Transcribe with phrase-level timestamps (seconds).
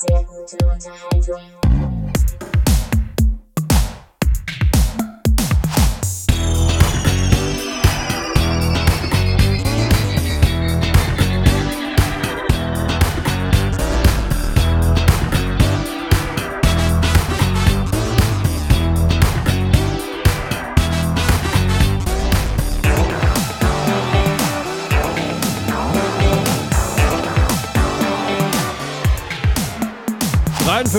[0.00, 1.99] sehr gute Unterhaltung.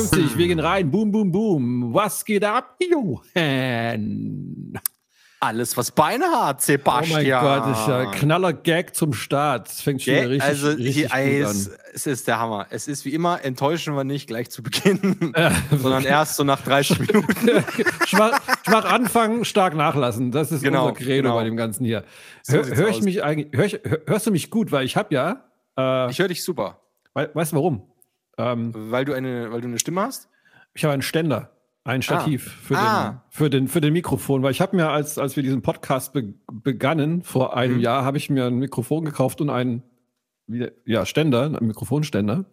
[0.09, 0.89] 53, wir gehen rein.
[0.89, 1.93] Boom, boom, boom.
[1.93, 4.73] Was geht ab, Johann?
[5.43, 7.19] Alles, was Beine hat, Sebastian.
[7.19, 7.31] Oh mein
[7.63, 9.69] Gott, ist ja knaller Gag zum Start.
[9.69, 10.27] Es fängt schon Gell?
[10.27, 11.49] richtig, also, richtig gut ey, an.
[11.49, 12.67] es, es ist der Hammer.
[12.69, 15.33] Es ist wie immer, enttäuschen wir nicht gleich zu Beginn,
[15.71, 17.33] sondern erst so nach 30 Minuten.
[18.05, 20.31] schwach, schwach anfangen, stark nachlassen.
[20.31, 21.35] Das ist Genau, unser Credo genau.
[21.37, 22.03] bei dem Ganzen hier.
[22.43, 23.01] So Hör, sieht's hör ich aus.
[23.01, 24.71] mich eigentlich, hör hörst du mich gut?
[24.71, 25.43] Weil ich habe ja,
[25.75, 26.81] äh, Ich höre dich super,
[27.15, 27.90] wei- weißt du warum?
[28.37, 30.29] Ähm, weil du eine, weil du eine Stimme hast.
[30.73, 31.51] ich habe einen Ständer,
[31.83, 33.09] ein Stativ für, Ah.
[33.09, 36.13] Den, für, den, für den Mikrofon, weil ich habe mir, als, als wir diesen Podcast
[36.13, 37.81] be begannen, vor einem Mhm.
[37.81, 39.83] Jahr, habe ich mir ein Mikrofon gekauft und einen
[40.85, 42.45] ja, Ständer, einen Mikrofonständer.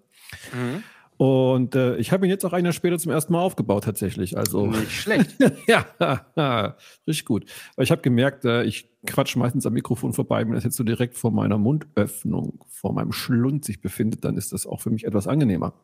[0.52, 0.82] Mhm.
[1.18, 4.38] Und äh, ich habe ihn jetzt auch ein Jahr später zum ersten Mal aufgebaut, tatsächlich.
[4.38, 5.36] Also, Nicht schlecht.
[5.66, 6.76] ja,
[7.08, 7.44] richtig gut.
[7.74, 10.46] Weil ich habe gemerkt, äh, ich quatsch meistens am Mikrofon vorbei.
[10.46, 14.52] Wenn das jetzt so direkt vor meiner Mundöffnung, vor meinem Schlund sich befindet, dann ist
[14.52, 15.74] das auch für mich etwas angenehmer.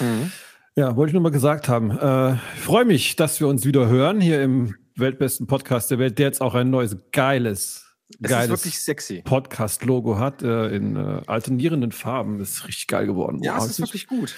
[0.00, 0.32] Mhm.
[0.74, 1.92] Ja, wollte ich nur mal gesagt haben.
[1.92, 6.18] Äh, ich freue mich, dass wir uns wieder hören hier im weltbesten Podcast der Welt,
[6.18, 9.22] der jetzt auch ein neues geiles, Es ist geiles wirklich sexy.
[9.24, 12.40] Podcast-Logo hat äh, in äh, alternierenden Farben.
[12.40, 13.42] Ist richtig geil geworden.
[13.42, 14.34] Ja, Wow, es ist wirklich gut.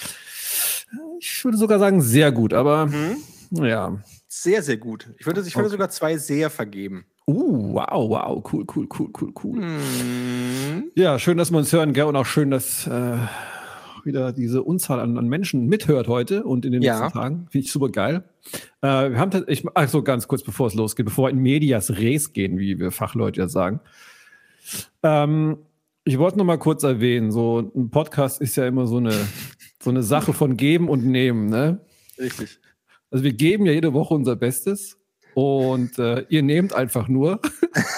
[1.21, 3.17] ich würde sogar sagen, sehr gut, aber Mhm.
[3.51, 3.99] ja.
[4.27, 5.09] Sehr, sehr gut.
[5.19, 5.73] Ich würde, ich würde Okay.
[5.73, 7.07] sogar zwei sehr vergeben.
[7.27, 9.61] Uh, wow, wow, cool, cool, cool, cool, cool.
[9.61, 10.91] Mhm.
[10.95, 12.05] Ja, schön, dass wir uns hören, gell?
[12.05, 13.17] Und auch schön, dass äh,
[14.05, 16.99] wieder diese Unzahl an, an Menschen mithört heute und in den Ja.
[17.01, 17.47] nächsten Tagen.
[17.51, 18.25] Finde ich super geil.
[18.83, 22.33] Äh, wir haben tatsächlich, also ganz kurz, bevor es losgeht, bevor wir in Medias Res
[22.33, 23.81] gehen, wie wir Fachleute ja sagen.
[25.03, 25.59] Ähm,
[26.05, 29.12] ich wollte noch mal kurz erwähnen, so ein Podcast ist ja immer so eine,
[29.83, 31.81] so eine Sache von Geben und Nehmen, ne?
[32.19, 32.59] Richtig.
[33.11, 34.99] Also wir geben ja jede Woche unser Bestes
[35.34, 37.41] und äh, ihr nehmt einfach nur.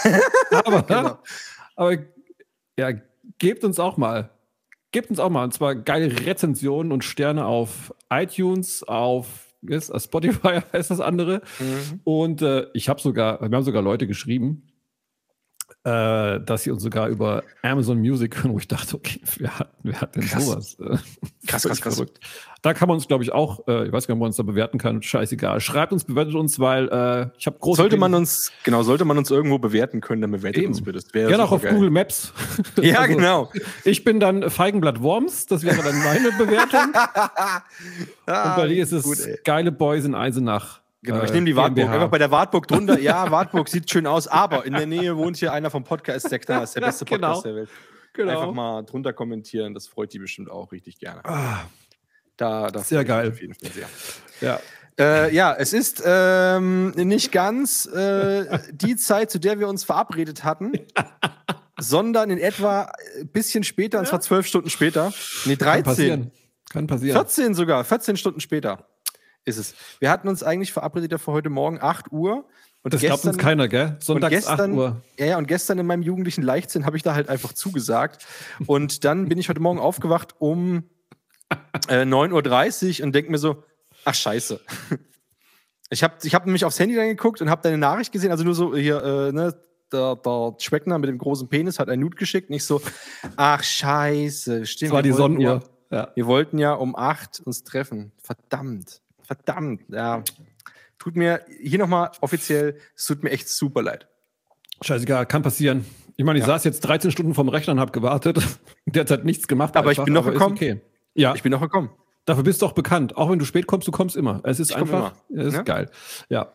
[0.64, 1.18] aber, Genau.
[1.74, 1.96] aber
[2.78, 2.92] ja,
[3.38, 4.30] gebt uns auch mal.
[4.92, 5.44] Gebt uns auch mal.
[5.44, 9.92] Und zwar geile Rezensionen und Sterne auf iTunes, auf das?
[10.04, 11.42] Spotify heißt das andere.
[11.58, 12.00] Mhm.
[12.04, 14.62] Und äh, ich habe sogar, wir haben sogar Leute geschrieben,
[15.84, 19.70] äh, dass sie uns sogar über Amazon Music hören, wo ich dachte, okay, wer hat,
[19.82, 20.44] wer hat denn Krass.
[20.46, 20.76] sowas?
[20.78, 20.98] Äh,
[21.46, 21.94] Krass, krass, krass.
[21.94, 22.20] verrückt.
[22.62, 24.36] Da kann man uns, glaube ich, auch, äh, ich weiß gar nicht, ob man uns
[24.36, 25.60] da bewerten kann, scheißegal.
[25.60, 29.06] Schreibt uns, bewertet uns, weil äh, ich habe große Sollte man Pläne- uns, genau, sollte
[29.06, 30.72] man uns irgendwo bewerten können, dann bewertet Eben.
[30.72, 31.00] uns bitte.
[31.12, 31.74] Gerne auch auf supergeil.
[31.76, 32.32] Google Maps.
[32.82, 33.50] Ja, Also, genau.
[33.84, 36.92] Ich bin dann Feigenblatt Worms, das wäre dann meine Bewertung.
[38.26, 40.79] Und bei dir ist es Ah, gut, geile Boys in Eisenach.
[41.02, 41.76] Genau, ich äh, nehme die Wartburg.
[41.76, 41.94] GmbH.
[41.94, 42.98] Einfach bei der Wartburg drunter.
[42.98, 46.62] Ja, Wartburg sieht schön aus, aber in der Nähe wohnt hier einer vom Podcast-Sektor.
[46.62, 47.28] ist der beste Genau.
[47.28, 47.68] Podcast der Welt.
[48.12, 48.32] Genau.
[48.40, 49.72] Einfach mal drunter kommentieren.
[49.72, 51.24] Das freut die bestimmt auch richtig gerne.
[51.24, 51.60] Ah,
[52.36, 53.30] Da, das Sehr geil.
[53.30, 53.88] Auf jeden Fall sehr.
[54.40, 54.60] ja.
[54.98, 60.44] Äh, ja, es ist ähm, nicht ganz äh, die Zeit, zu der wir uns verabredet
[60.44, 60.72] hatten,
[61.78, 65.12] sondern in etwa ein bisschen später, und zwar zwölf Stunden später.
[65.46, 65.84] Nee, Kann 13.
[65.84, 66.30] passieren.
[66.68, 67.16] Kann passieren.
[67.16, 68.89] 14 sogar, 14 Stunden später
[69.44, 69.74] ist es.
[69.98, 72.46] Wir hatten uns eigentlich verabredet ja für heute Morgen 8 Uhr.
[72.82, 73.96] Und Das glaubt uns keiner, gell?
[74.00, 75.02] Sonntags gestern- 8 Uhr.
[75.18, 78.26] Ja, ja, und gestern in meinem jugendlichen Leichtsinn habe ich da halt einfach zugesagt.
[78.66, 80.84] Und dann bin ich heute Morgen aufgewacht um
[81.88, 83.64] äh, 9.30 Uhr und denke mir so,
[84.04, 84.60] ach scheiße.
[85.90, 88.44] Ich habe ich hab nämlich aufs Handy dann geguckt und habe deine Nachricht gesehen, also
[88.44, 89.54] nur so hier, äh, ne,
[89.92, 92.48] der, der Schweckner mit dem großen Penis hat ein Nude geschickt.
[92.48, 92.80] Nicht so,
[93.36, 94.90] ach scheiße, stimmt.
[94.92, 95.62] Das war die Sonnenuhr.
[95.90, 96.12] Ja, Ja.
[96.14, 98.12] wir wollten ja um 8 uns treffen.
[98.22, 99.02] Verdammt,
[99.34, 100.22] verdammt, ja.
[100.98, 104.08] Tut mir hier nochmal offiziell, es tut mir echt super leid.
[104.82, 105.84] Scheißegal, kann passieren.
[106.16, 106.48] Ich meine, ich Ja.
[106.54, 108.38] saß jetzt 13 Stunden vorm Rechner und habe gewartet.
[108.86, 109.76] Der hat nichts gemacht.
[109.76, 110.56] Aber ich bin noch gekommen.
[110.56, 110.80] Okay.
[111.14, 111.90] Ja, Ich bin noch gekommen.
[112.24, 113.16] dafür bist du auch bekannt.
[113.16, 114.40] Auch wenn du spät kommst, du kommst immer.
[114.44, 115.64] Es ist Ich einfach, es ist ne?
[115.64, 115.90] geil.
[116.28, 116.52] Ja.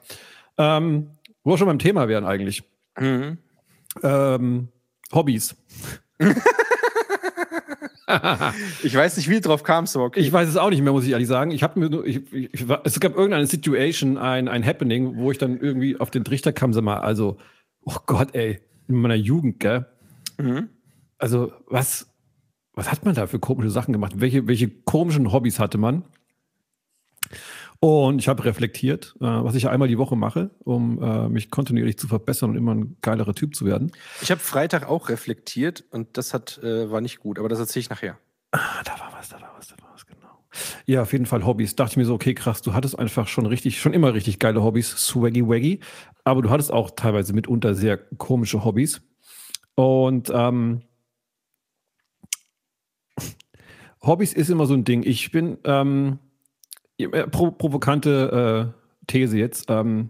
[0.58, 1.12] Ähm,
[1.44, 2.64] wo wir schon beim Thema wären eigentlich.
[3.00, 3.38] Mhm.
[4.04, 4.68] Ähm,
[5.14, 5.56] Hobbys.
[8.84, 10.20] Ich weiß nicht, wie drauf kamst, aber okay.
[10.20, 11.52] Ich weiß es auch nicht mehr, muss ich ehrlich sagen.
[11.52, 15.18] Ich habe mir nur, ich, ich, ich war, es gab irgendeine Situation, ein, ein Happening,
[15.18, 17.38] wo ich dann irgendwie auf den Trichter kam, sag mal, also,
[17.84, 19.86] oh Gott, ey, in meiner Jugend, gell?
[20.38, 20.70] Mhm.
[21.18, 22.08] Also, was,
[22.74, 24.14] was hat man da für komische Sachen gemacht?
[24.18, 26.04] Welche, welche komischen Hobbys hatte man?
[27.86, 31.52] Und ich habe reflektiert, äh, was ich ja einmal die Woche mache, um äh, mich
[31.52, 33.92] kontinuierlich zu verbessern und immer ein geilerer Typ zu werden.
[34.24, 37.82] Ich habe Freitag auch reflektiert und das hat, äh, war nicht gut, aber das erzähle
[37.82, 38.18] ich nachher.
[38.54, 40.44] Ah, da war was, da war was, da war was, genau.
[40.88, 41.76] Ja, auf jeden Fall Hobbys.
[41.76, 44.64] Dachte ich mir so, okay, krass, du hattest einfach schon richtig, schon immer richtig geile
[44.64, 45.80] Hobbys, swaggy waggy,
[46.24, 49.04] aber du hattest auch teilweise mitunter sehr komische Hobbys.
[49.76, 50.82] Und ähm,
[54.02, 55.04] Hobbys ist immer so ein Ding.
[55.04, 56.25] Ich bin ähm, äh,
[57.32, 59.66] pro, provokante äh, These jetzt.
[59.70, 60.10] Ähm,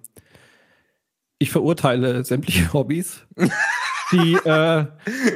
[1.39, 3.25] ich verurteile sämtliche Hobbys,
[4.11, 4.85] die, äh,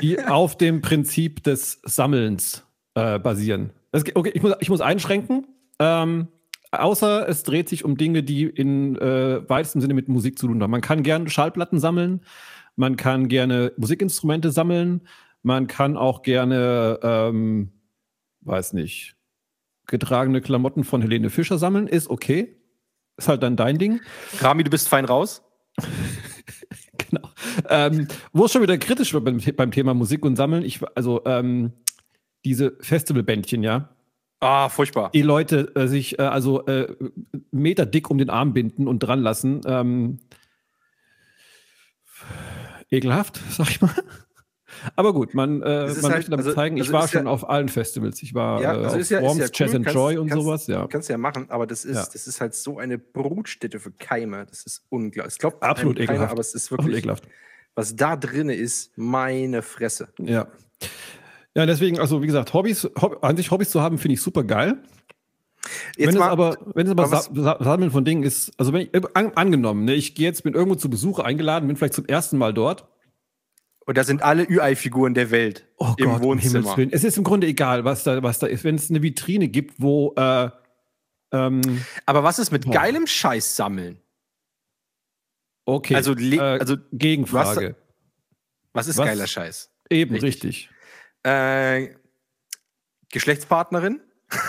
[0.01, 2.65] die auf dem Prinzip des Sammelns
[2.95, 3.71] äh, basieren.
[3.91, 5.47] Das, okay, ich muss, ich muss einschränken.
[5.79, 6.27] Ähm,
[6.71, 10.61] außer es dreht sich um Dinge, die in äh, weitesten Sinne mit Musik zu tun
[10.61, 10.71] haben.
[10.71, 12.21] Man kann gerne Schallplatten sammeln,
[12.75, 15.01] man kann gerne Musikinstrumente sammeln,
[15.41, 17.71] man kann auch gerne, ähm,
[18.41, 19.15] weiß nicht,
[19.89, 22.55] getragene Klamotten von Helene Fischer sammeln, ist okay.
[23.17, 23.99] Ist halt dann dein Ding.
[24.39, 25.43] Rami, du bist fein raus.
[27.09, 27.29] genau.
[27.67, 31.21] Ähm, wo es schon wieder kritisch wird beim, beim Thema Musik und Sammeln, ich, also
[31.25, 31.73] ähm,
[32.45, 33.89] diese Festivalbändchen, ja.
[34.39, 35.11] Ah, furchtbar.
[35.13, 36.95] Die Leute äh, sich äh, also äh,
[37.51, 39.61] Meter dick um den Arm binden und dran lassen.
[39.65, 40.19] Ähm,
[42.89, 43.91] ekelhaft, sag ich mal.
[44.95, 47.13] Aber gut, man, äh, Es man halt- möchte damit also- zeigen, ich also war ist
[47.13, 48.21] ja- schon auf allen Festivals.
[48.23, 50.17] Ich war Ja, äh, also auf ist ja- Worms, ja cool, Jazz and kannst- Joy
[50.17, 50.87] und kannst- sowas, ja.
[50.87, 54.45] Kannst du ja machen, aber das ist, das ist halt so eine Brutstätte für Keime.
[54.49, 55.33] Das ist unglaublich.
[55.33, 56.31] Es glaubt Absolut keiner, ekelhaft.
[56.31, 57.23] aber es ist Absolut wirklich, ekelhaft.
[57.75, 60.09] was da drin ist, meine Fresse.
[60.19, 60.47] Ja.
[61.55, 64.43] Ja, deswegen, also wie gesagt, Hobbys, Hob an sich Hobbys zu haben, finde ich super
[64.43, 64.77] geil.
[65.97, 68.71] Jetzt wenn es mal, aber, wenn es aber Sa Sa Sammeln von Dingen ist, also
[68.71, 71.93] wenn ich, an, angenommen, ne, ich gehe jetzt, bin irgendwo zu Besuch eingeladen, bin vielleicht
[71.95, 72.85] zum ersten Mal dort.
[73.89, 76.77] Und da sind alle Ü-Ei-Figuren der Welt Oh im Gott, Wohnzimmer.
[76.77, 76.91] Willen.
[76.93, 78.63] Es ist im Grunde egal, was da, was da ist.
[78.63, 80.51] Wenn es eine Vitrine gibt, wo äh,
[81.31, 81.61] ähm,
[82.05, 82.73] aber was ist mit Boah.
[82.73, 83.99] geilem Scheiß sammeln?
[85.65, 87.77] okay, Also äh, also Gegenfrage.
[88.73, 89.07] Was ist Was?
[89.07, 89.71] geiler Scheiß?
[89.89, 90.43] Eben, richtig.
[90.43, 90.69] richtig.
[91.23, 91.95] Äh,
[93.11, 94.01] Geschlechtspartnerin?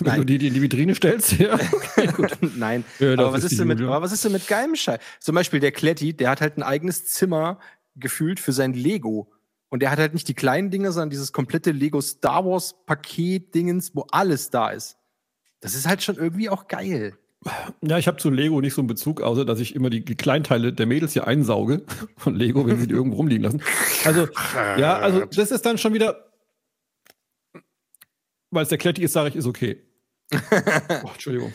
[0.00, 0.20] Wenn Nein.
[0.20, 1.56] du die, die in die Vitrine stellst, ja.
[2.56, 2.84] Nein.
[2.98, 4.98] Ja, aber, was ist denn mit, aber was ist denn mit geilem Scheiß?
[5.20, 7.60] Zum Beispiel der Kletti, der hat halt ein eigenes Zimmer
[8.00, 9.32] gefühlt für sein Lego.
[9.68, 13.94] Und der hat halt nicht die kleinen Dinge, sondern dieses komplette Lego Star Wars Paket-Dingens,
[13.94, 14.96] wo alles da ist.
[15.60, 17.18] Das ist halt schon irgendwie auch geil.
[17.82, 20.16] Ja, ich habe zu Lego nicht so einen Bezug, außer dass ich immer die, die
[20.16, 21.84] Kleinteile der Mädels hier einsauge
[22.16, 23.62] von Lego, wenn sie die irgendwo rumliegen lassen.
[24.04, 24.28] Also,
[24.76, 26.30] ja, also das ist dann schon wieder,
[28.50, 29.82] weil es der Kletti ist, sage ich, ist okay.
[30.32, 31.52] oh, Entschuldigung.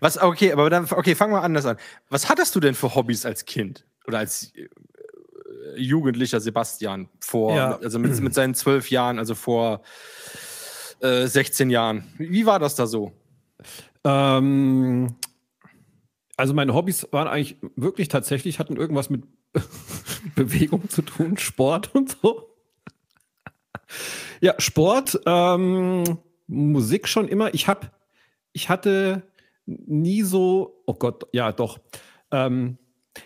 [0.00, 1.76] Was, okay, aber dann, okay, fangen wir anders an.
[2.08, 3.86] Was hattest du denn für Hobbys als Kind?
[4.06, 4.52] Oder als
[5.76, 7.78] jugendlicher Sebastian vor, Ja.
[7.78, 9.82] also mit, mit seinen zwölf Jahren, also vor
[11.00, 12.04] äh, 16 Jahren.
[12.18, 13.12] Wie war das da so?
[14.04, 15.16] Ähm,
[16.36, 19.24] also meine Hobbys waren eigentlich wirklich tatsächlich, hatten irgendwas mit
[20.34, 22.50] Bewegung zu tun, Sport und so.
[24.40, 26.04] Ja, Sport, ähm,
[26.46, 27.54] Musik schon immer.
[27.54, 27.90] Ich habe,
[28.52, 29.22] ich hatte
[29.64, 31.78] nie so, oh Gott, ja doch.
[32.30, 32.78] Ähm,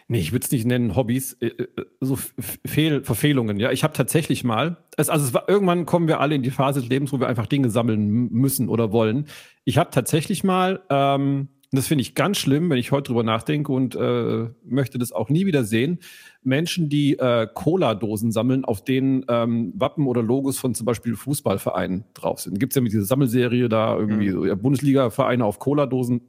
[0.08, 1.66] nee, ich würde es nicht nennen Hobbys, äh, äh,
[2.00, 2.18] so
[2.66, 3.58] Fehl, Verfehlungen.
[3.58, 6.50] Ja, ich habe tatsächlich mal, es, also es war, irgendwann kommen wir alle in die
[6.50, 9.26] Phase des Lebens, wo wir einfach Dinge sammeln müssen oder wollen.
[9.64, 13.22] Ich habe tatsächlich mal, ähm, und das finde ich ganz schlimm, wenn ich heute drüber
[13.22, 16.00] nachdenke und äh, möchte das auch nie wieder sehen,
[16.42, 22.06] Menschen, die äh, Cola-Dosen sammeln, auf denen ähm, Wappen oder Logos von zum Beispiel Fußballvereinen
[22.14, 22.58] drauf sind.
[22.58, 26.22] Gibt es ja mit dieser Sammelserie da irgendwie so, ja, Bundesliga-Vereine auf Cola-Dosen.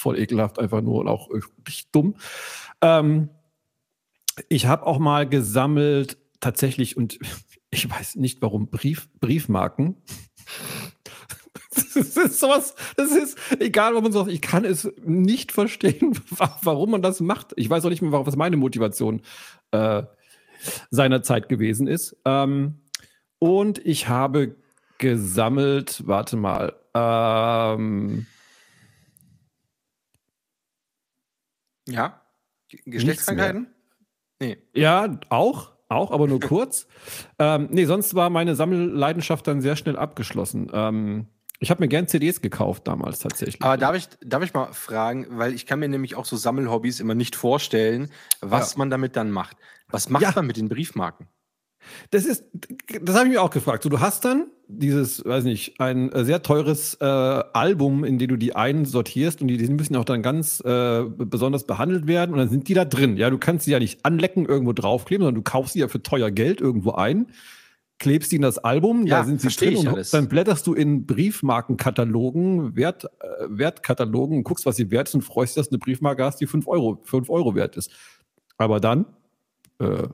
[0.00, 2.14] Voll ekelhaft, einfach nur und auch richtig dumm.
[2.80, 3.28] Ähm,
[4.48, 7.18] ich habe auch mal gesammelt, tatsächlich, und
[7.70, 9.96] ich weiß nicht warum, Brief, Briefmarken.
[11.72, 16.58] Das ist sowas, das ist, egal, wo man sagt, ich kann es nicht verstehen, wa-
[16.62, 17.52] warum man das macht.
[17.56, 19.22] Ich weiß auch nicht mehr, was meine Motivation
[19.70, 20.02] äh,
[20.90, 22.16] seinerzeit gewesen ist.
[22.24, 22.80] Ähm,
[23.38, 24.56] und ich habe
[24.98, 28.26] gesammelt, warte mal, ähm,
[31.90, 32.20] Ja?
[32.68, 33.68] Ge- Geschlechtskrankheiten?
[34.40, 34.58] Nee.
[34.74, 36.86] Ja, auch, auch, aber nur kurz.
[37.38, 40.70] ähm, nee, sonst war meine Sammelleidenschaft dann sehr schnell abgeschlossen.
[40.72, 41.26] Ähm,
[41.58, 43.60] ich habe mir gern CDs gekauft damals tatsächlich.
[43.62, 47.00] Aber darf ich, darf ich mal fragen, weil ich kann mir nämlich auch so Sammelhobbys
[47.00, 48.78] immer nicht vorstellen, was Ja.
[48.78, 49.58] man damit dann macht.
[49.88, 50.32] Was macht Ja.
[50.34, 51.26] man mit den Briefmarken?
[52.10, 52.44] Das ist,
[53.02, 53.82] das habe ich mir auch gefragt.
[53.82, 58.28] So, du hast dann dieses, weiß nicht, ein äh, sehr teures äh, Album, in dem
[58.28, 62.38] du die einsortierst und die, die müssen auch dann ganz äh, besonders behandelt werden und
[62.38, 63.16] dann sind die da drin.
[63.16, 66.02] Ja, du kannst sie ja nicht anlecken, irgendwo draufkleben, sondern du kaufst sie ja für
[66.02, 67.26] teuer Geld irgendwo ein,
[67.98, 70.10] klebst die in das Album, Ja, da sind sie drin und alles.
[70.10, 73.08] dann blätterst du in Briefmarkenkatalogen, Wert, äh,
[73.48, 76.46] Wertkatalogen, guckst, was sie wert ist und freust dich, dass du eine Briefmarke hast, die
[76.46, 77.90] 5 Euro, 5 Euro wert ist.
[78.56, 79.06] Aber dann,
[79.78, 80.08] äh,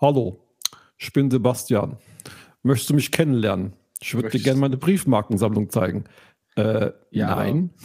[0.00, 0.38] hallo,
[0.98, 1.96] ich bin Sebastian.
[2.62, 3.72] Möchtest du mich kennenlernen?
[4.00, 6.04] Ich würde dir gerne mal eine Briefmarkensammlung zeigen.
[6.56, 7.34] Äh, Ja.
[7.34, 7.70] Nein.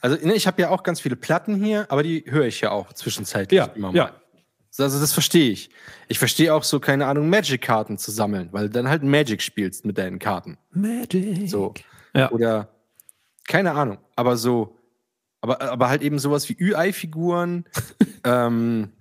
[0.00, 2.70] Also, ne, ich habe ja auch ganz viele Platten hier, aber die höre ich ja
[2.70, 3.96] auch zwischenzeitlich Ja, immer mal.
[3.96, 4.12] ja.
[4.78, 5.70] Also, das verstehe ich.
[6.06, 9.84] Ich verstehe auch so, keine Ahnung, Magic-Karten zu sammeln, weil du dann halt Magic spielst
[9.84, 10.56] mit deinen Karten.
[10.70, 11.50] Magic.
[11.50, 11.74] So.
[12.14, 12.30] Ja.
[12.30, 12.68] Oder,
[13.48, 14.76] keine Ahnung, aber so,
[15.40, 17.64] aber, aber halt eben sowas wie Ü-Ei-Figuren,
[18.24, 18.92] ähm,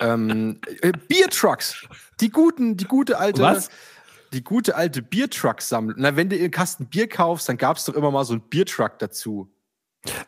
[0.00, 1.86] ähm, äh, Biertrucks.
[2.20, 3.42] Die guten, die gute alte.
[3.42, 3.68] Was?
[4.32, 5.94] Die gute alte Biertruck-Sammlung.
[5.98, 8.42] Na, wenn du einen Kasten Bier kaufst, dann gab es doch immer mal so einen
[8.42, 9.48] Biertruck dazu.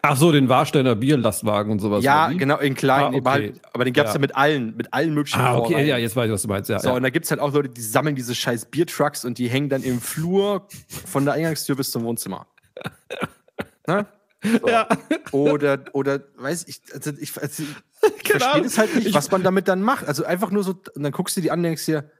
[0.02, 2.02] Ach so, den Warsteiner Bierlastwagen und sowas.
[2.02, 3.02] ja, genau, in klein.
[3.02, 3.28] Ah, aber, okay.
[3.30, 4.14] halt, aber den gab es Ja.
[4.16, 4.20] ja.
[4.20, 5.86] mit allen, mit allen möglichen Ah, okay, Brauereien.
[5.88, 6.68] ja, jetzt weiß ich, was du meinst.
[6.70, 6.94] Ja, So, ja.
[6.96, 9.68] und da gibt es halt auch Leute, die sammeln diese scheiß Biertrucks und die hängen
[9.68, 10.66] dann im Flur
[11.06, 12.46] von der Eingangstür bis zum Wohnzimmer.
[13.86, 14.06] ne?
[14.42, 14.68] So.
[14.68, 14.86] Ja.
[15.32, 19.30] Oder, oder, weiß ich, also ich, also ich Keine verstehe das halt nicht, Ich- was
[19.30, 20.06] man damit dann macht.
[20.06, 22.10] Also einfach nur so, und dann guckst du die an und denkst dir,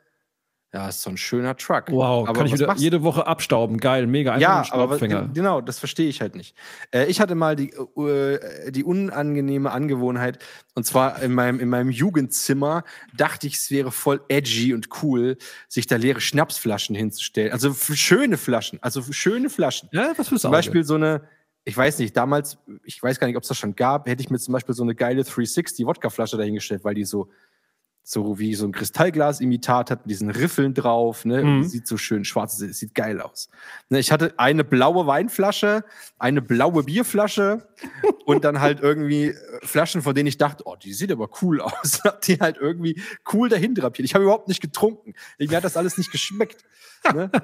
[0.71, 1.85] ja, ist so ein schöner Truck.
[1.91, 3.79] Wow, aber kann ich wieder machst jede Woche abstauben.
[3.79, 4.33] Geil, mega.
[4.33, 4.99] Einfach Ja, aber
[5.33, 6.55] genau, das verstehe ich halt nicht.
[6.91, 10.41] Äh, ich hatte mal die, äh, die unangenehme Angewohnheit,
[10.75, 12.85] und zwar in meinem, in meinem Jugendzimmer
[13.17, 17.51] dachte ich, es wäre voll edgy und cool, sich da leere Schnapsflaschen hinzustellen.
[17.53, 19.89] Also schöne Flaschen, also schöne Flaschen.
[19.93, 20.51] Ja, was fürs Zum.
[20.51, 21.23] Beispiel so eine,
[21.69, 24.31] ich weiß nicht, damals, ich weiß gar nicht, ob es das schon gab, hätte ich
[24.31, 27.29] mir zum Beispiel so eine geile 360-Wodka-Flasche dahingestellt, weil die so,
[28.03, 31.45] so wie so ein Kristallglas-Imitat hat, mit diesen Riffeln drauf, ne?
[31.45, 31.65] Mhm.
[31.65, 33.51] Sieht so schön schwarz, es sieht geil aus.
[33.91, 35.85] Ne, ich hatte eine blaue Weinflasche,
[36.19, 37.69] eine blaue Bierflasche
[38.25, 41.61] und dann halt irgendwie äh, Flaschen, von denen ich dachte, oh, die sieht aber cool
[41.61, 42.03] aus.
[42.03, 42.99] Hab die halt irgendwie
[43.35, 44.07] cool dahin drapiert.
[44.07, 45.13] Ich habe überhaupt nicht getrunken.
[45.37, 46.65] Mir hat das alles nicht geschmeckt.
[47.13, 47.31] Ne?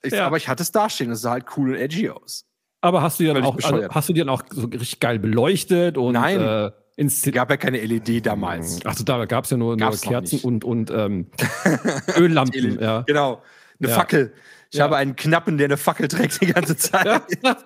[0.00, 0.26] Ich, Ja.
[0.28, 2.47] Aber ich hatte es dastehen, es sah halt cool und edgy aus.
[2.80, 5.18] Aber hast du die dann auch, also, hast du die dann auch so richtig geil
[5.18, 6.40] beleuchtet und Nein.
[6.40, 8.84] äh, Es gab ja keine LED damals.
[8.84, 11.26] Achso, da gab es ja nur, nur Kerzen und, und ähm,
[12.16, 12.78] Öllampen.
[12.80, 13.02] ja.
[13.02, 13.42] Genau.
[13.80, 13.94] Eine Ja.
[13.94, 14.32] Fackel.
[14.70, 14.84] Ich Ja.
[14.84, 17.22] habe einen Knappen, der eine Fackel trägt die ganze Zeit.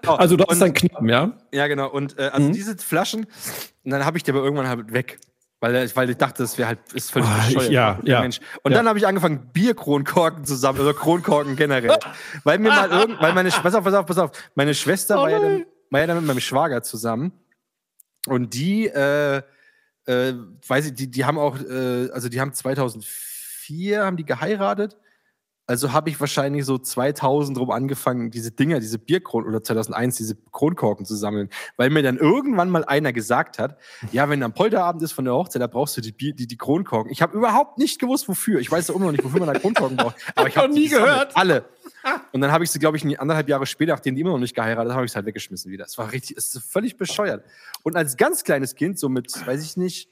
[0.07, 1.33] Oh, Also du hast dann Knappen, ja?
[1.53, 1.91] Ja, genau.
[1.91, 2.53] Und äh, also Mhm.
[2.53, 3.27] diese Flaschen,
[3.85, 5.19] und dann habe ich die aber irgendwann halt weg.
[5.63, 7.71] Weil, äh, weil ich dachte, das wäre halt ist völlig ich- bescheuert.
[7.73, 8.21] ja, ja.
[8.21, 8.41] Mensch.
[8.65, 8.79] Und Ja.
[8.79, 11.99] dann habe ich angefangen, Bierkronkorken zu sammeln, oder Kronkorken generell.
[12.45, 15.23] weil mir mal irgend, weil meine, pass auf, pass auf, pass auf, meine Schwester Oh
[15.23, 17.31] war, ja dann, war ja dann mit meinem Schwager zusammen.
[18.27, 19.43] Und die, äh,
[20.07, 20.35] äh,
[20.67, 24.97] weiß ich, die, die haben auch, äh, also die haben 2004 haben die geheiratet.
[25.67, 30.37] Also habe ich wahrscheinlich so 2000 rum angefangen, diese Dinger, diese Bierkron oder 2001 diese
[30.51, 33.79] Kronkorken zu sammeln, weil mir dann irgendwann mal einer gesagt hat,
[34.11, 36.57] ja, wenn am Polterabend ist von der Hochzeit, da brauchst du die, Bier, die, die
[36.57, 37.13] Kronkorken.
[37.13, 38.59] Ich habe überhaupt nicht gewusst, wofür.
[38.59, 40.17] Ich weiß auch immer noch nicht, wofür man da Kronkorken braucht.
[40.35, 41.37] Aber ich habe nie gehört.
[41.37, 41.65] Alle.
[42.33, 44.57] Und dann habe ich sie, glaube ich, anderthalb Jahre später, nachdem die immer noch nicht
[44.57, 45.85] geheiratet haben, habe ich es halt weggeschmissen wieder.
[45.85, 47.45] Es war richtig, es ist völlig bescheuert.
[47.85, 50.09] Und als ganz kleines Kind, so mit, weiß ich nicht,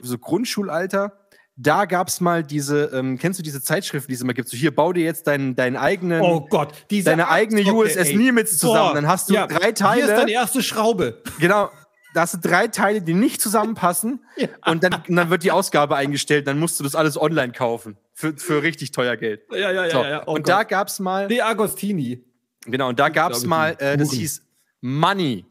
[0.00, 1.25] so Grundschulalter,
[1.56, 4.48] da gab es mal diese, ähm, kennst du diese Zeitschriften, die es immer gibt?
[4.48, 8.12] So, hier, bau dir jetzt deinen, deinen eigenen, Oh Gott, diese deine eigene Abzocke, USS.
[8.12, 8.88] Nimitz zusammen.
[8.88, 10.06] Boah, Dann hast du ja, drei Hier ist Teile.
[10.06, 11.22] deine erste Schraube.
[11.40, 11.70] Genau.
[12.14, 14.24] Da hast du drei Teile, die nicht zusammenpassen.
[14.66, 16.46] und, dann, und dann wird die Ausgabe eingestellt.
[16.46, 17.96] Dann musst du das alles online kaufen.
[18.12, 19.42] Für, für richtig teuer Geld.
[19.50, 19.90] Ja, ja, ja.
[19.90, 20.02] So.
[20.02, 20.22] ja.
[20.26, 20.48] Oh und Gott.
[20.48, 22.24] da gab es mal, De Agostini.
[22.64, 24.42] genau, und da gab es mal, äh, das hieß
[24.80, 25.44] Money.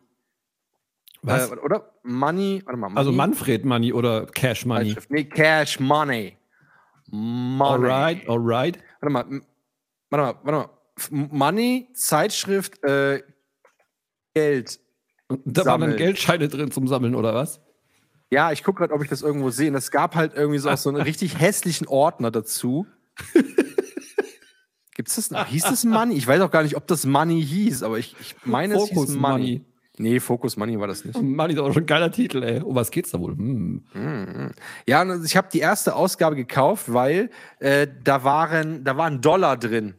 [1.26, 1.52] Was?
[1.52, 1.92] Äh, oder?
[2.04, 2.90] Money, warte mal.
[2.90, 4.96] Money, also Manfred Money oder Cash Money.
[5.10, 6.38] Nee, Cash Money.
[7.08, 7.62] Money.
[7.62, 8.80] Alright, alright.
[9.02, 9.42] Warte mal,
[10.10, 10.70] warte mal, warte mal.
[11.32, 13.22] Money, Zeitschrift, äh,
[14.34, 14.80] Geld.
[15.44, 15.98] Da waren dann.
[15.98, 17.60] Geldscheine drin zum Sammeln, oder was?
[18.32, 19.70] Ja, ich gucke gerade, ob ich das irgendwo sehe.
[19.70, 22.86] Und es gab halt irgendwie so, auch so einen richtig hässlichen Ordner dazu.
[24.96, 25.46] Gibt's das noch?
[25.48, 26.16] Hieß das Money?
[26.16, 29.10] Ich weiß auch gar nicht, ob das Money hieß, aber ich, ich meine, es Focus
[29.10, 29.44] hieß Money.
[29.44, 29.66] Money.
[29.98, 31.18] Nee, Focus Money war das nicht.
[31.22, 32.62] Money ist auch schon ein geiler Titel, ey.
[32.62, 33.34] Um was geht's da wohl?
[33.36, 34.52] Hm.
[34.88, 39.22] Ja, und ich habe die erste Ausgabe gekauft, weil äh, da waren, da war ein
[39.22, 39.96] Dollar drin.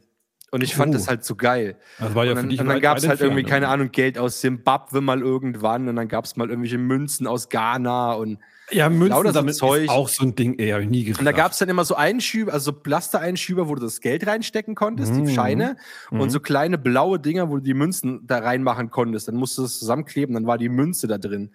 [0.49, 0.97] Und ich fand Oh.
[0.97, 1.75] das halt so geil.
[1.99, 3.91] Das war ja und für dann, dich und dann gab es halt irgendwie, keine Ahnung,
[3.91, 5.89] Geld aus Simbabwe mal irgendwann.
[5.89, 8.13] Und dann gab es mal irgendwelche Münzen aus Ghana.
[8.13, 8.39] Und,
[8.69, 9.83] Ja, Münzen Lauter so sammeln Zeug.
[9.85, 11.19] ist auch so ein Ding, ey, hab ich nie gedacht.
[11.19, 14.27] und da gab es dann immer so Einschüber, also so Plaster-Einschüber, wo du das Geld
[14.27, 15.25] reinstecken konntest, Mhm.
[15.25, 15.77] die Scheine.
[16.11, 16.19] Mhm.
[16.19, 19.27] Und so kleine blaue Dinger, wo du die Münzen da reinmachen konntest.
[19.29, 21.51] Dann musst du das zusammenkleben, dann war die Münze da drin.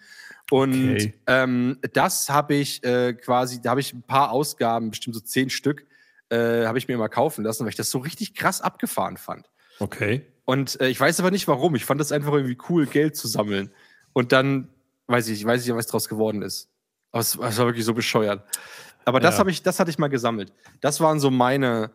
[0.51, 1.15] Und Okay.
[1.27, 5.51] ähm, das habe ich äh, quasi, da habe ich ein paar Ausgaben, bestimmt so zehn
[5.51, 5.87] Stück,
[6.31, 9.51] äh, habe ich mir immer kaufen lassen, weil ich das so richtig krass abgefahren fand.
[9.81, 10.27] Okay.
[10.45, 11.75] Und äh, ich weiß aber nicht warum.
[11.75, 13.71] Ich fand das einfach irgendwie cool, Geld zu sammeln.
[14.15, 14.69] Und dann
[15.09, 16.69] weiß ich, ich weiß nicht, was draus geworden ist.
[17.13, 18.45] Aber es, es war wirklich so bescheuert.
[19.05, 19.41] Aber das Ja.
[19.51, 20.53] ich, das hatte ich mal gesammelt.
[20.81, 21.91] Das waren so meine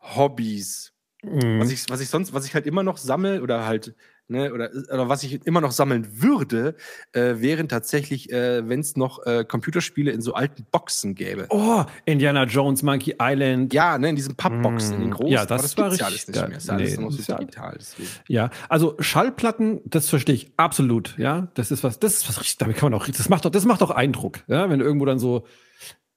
[0.00, 0.92] Hobbys.
[1.22, 1.60] Mhm.
[1.60, 3.94] Was ich, was ich sonst, was ich halt immer noch sammle oder halt
[4.30, 6.74] ne, oder, oder was ich immer noch sammeln würde,
[7.12, 11.46] äh, wären tatsächlich, äh, wenn es noch äh, Computerspiele in so alten Boxen gäbe.
[11.50, 13.74] Oh, Indiana Jones, Monkey Island.
[13.74, 15.32] Ja, ne, in diesen Pappboxen, in den Mm, großen.
[15.32, 16.48] ja, das das war richtig alles nicht geil.
[16.48, 16.58] mehr.
[16.58, 17.76] Ist ja alles Nee, noch das so ist ja- digital.
[17.78, 18.08] Deswegen.
[18.28, 21.48] Ja, also Schallplatten, das verstehe ich absolut, ja.
[21.54, 23.64] Das ist was, das ist was richtig, damit kann man auch, das macht doch, das
[23.64, 25.44] macht doch Eindruck, ja, wenn irgendwo dann so,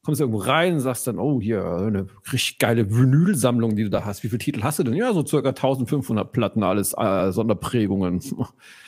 [0.04, 3.90] kommst du irgendwo rein und sagst dann, oh, hier, eine richtig geile Vinylsammlung, die du
[3.90, 4.24] da hast.
[4.24, 4.94] Wie viele Titel hast du denn?
[4.96, 8.22] Ja, so circa 1500 Platten, alles äh, Sonderprägungen.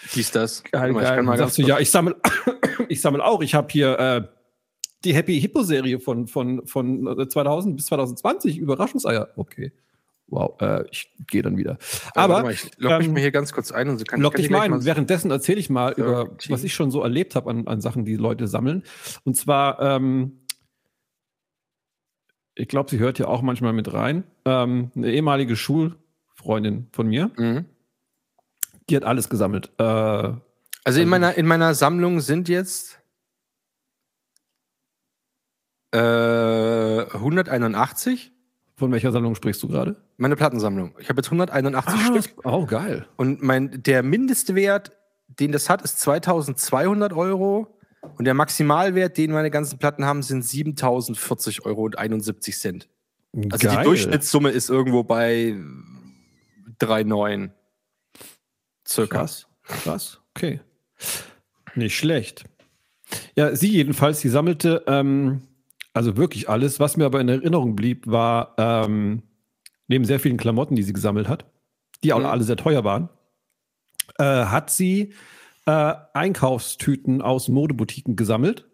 [0.10, 0.64] Hieß das?
[0.72, 1.16] Geil, mal, ich geil.
[1.18, 2.16] kann mal sagst du, ja, ich sammle,
[2.90, 3.42] ich sammle auch.
[3.42, 4.22] Ich habe hier äh,
[5.06, 9.30] die Happy Hippo Serie von, von, von äh, 2000 bis 2020, Überraschungseier.
[9.38, 9.72] Okay.
[10.28, 11.78] Wow, äh, ich gehe dann wieder.
[12.16, 14.20] Aber Aber mal, ich logge mich ähm, mal hier ganz kurz ein und so kann
[14.20, 14.84] Lock kann dich mal ein.
[14.84, 16.52] Währenddessen erzähle ich mal über, Okay.
[16.52, 18.84] was ich schon so erlebt habe an, an Sachen, die Leute sammeln.
[19.24, 20.40] Und zwar, ähm,
[22.56, 24.24] ich glaube, sie hört ja auch manchmal mit rein.
[24.46, 27.66] Ähm, eine ehemalige Schulfreundin von mir, Mhm.
[28.90, 29.72] die hat alles gesammelt.
[29.78, 30.42] Äh, Also
[30.86, 33.00] Also- in meiner, in meiner Sammlung sind jetzt
[35.94, 38.32] äh, 181
[38.78, 39.96] von welcher Sammlung sprichst du gerade?
[40.18, 40.94] meine Plattensammlung.
[41.00, 43.06] Ich habe jetzt 181 Ah, Stück oh, geil.
[43.18, 44.92] und mein, der Mindestwert,
[45.28, 47.78] den das hat, ist 2200 Euro
[48.18, 52.90] und der Maximalwert, den meine ganzen Platten haben, sind 7040 Euro und 71 Cent.
[53.52, 53.78] Also geil.
[53.78, 55.56] die Durchschnittssumme ist irgendwo bei
[56.80, 57.50] 3,9
[58.88, 59.18] circa.
[59.20, 60.62] Krass, krass, okay.
[61.76, 62.46] Nicht schlecht.
[63.36, 65.42] Ja, sie jedenfalls, sie sammelte ähm,
[65.94, 66.80] also wirklich alles.
[66.80, 69.24] Was mir aber in Erinnerung blieb, war ähm,
[69.88, 71.46] neben sehr vielen Klamotten, die sie gesammelt hat,
[72.04, 72.26] die auch Mhm.
[72.26, 73.10] alle sehr teuer waren,
[74.18, 75.14] äh, hat sie
[75.66, 78.68] äh, Einkaufstüten aus Modeboutiquen gesammelt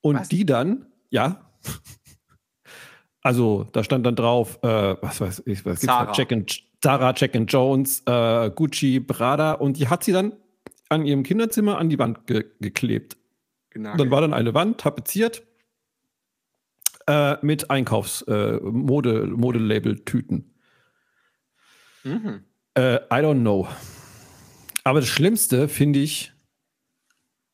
[0.00, 0.28] und Was?
[0.28, 1.50] die dann, ja,
[3.22, 6.12] also da stand dann drauf, äh, was weiß ich, was gibt's da?
[6.14, 10.32] Jack and, Zara, Jack and Jones, äh, Gucci, Prada und die hat sie dann
[10.88, 13.16] an ihrem Kinderzimmer an die Wand ge geklebt.
[13.70, 13.96] Genau.
[13.96, 15.42] Dann war dann eine Wand tapeziert
[17.06, 20.54] äh, mit Einkaufs-, äh, Mode, Modelabel-Tüten.
[22.04, 22.44] mhm.
[22.74, 23.66] Äh, I don't know.
[24.88, 26.32] Aber das Schlimmste finde ich,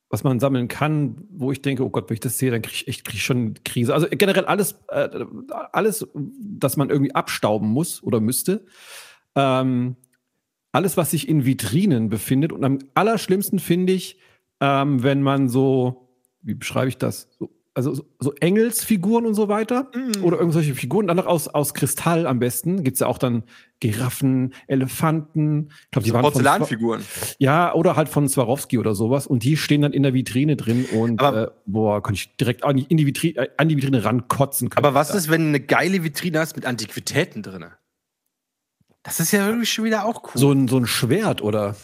[0.08, 2.76] was man sammeln kann, wo ich denke, oh Gott, wenn ich das sehe, dann kriege
[2.76, 3.92] ich echt krieg ich schon eine Krise.
[3.92, 5.08] Also generell alles, äh,
[5.72, 8.64] alles, das man irgendwie abstauben muss oder müsste.
[9.34, 9.96] Ähm,
[10.70, 12.52] alles, was sich in Vitrinen befindet.
[12.52, 14.20] Und am allerschlimmsten finde ich,
[14.60, 17.30] ähm, wenn man so, wie beschreibe ich das?
[17.40, 19.90] So, also so, Engelsfiguren und so weiter.
[20.22, 22.84] Oder irgendwelche Figuren, dann noch aus, aus Kristall am besten.
[22.84, 23.42] Gibt es ja auch dann
[23.80, 25.70] Giraffen, Elefanten.
[25.86, 27.02] Ich glaube, die So waren Porzellanfiguren.
[27.38, 29.26] ja, oder halt von Swarovski oder sowas.
[29.26, 32.62] Und die stehen dann in der Vitrine drin und Aber- äh, boah, kann ich direkt
[32.64, 34.70] an die, Vitrine, äh, an die Vitrine rankotzen.
[34.70, 34.84] können.
[34.84, 37.64] Aber was ist, wenn du eine geile Vitrine hast mit Antiquitäten drin?
[39.02, 40.30] Das ist ja irgendwie schon wieder auch cool.
[40.40, 41.76] so ein, so ein Schwert oder.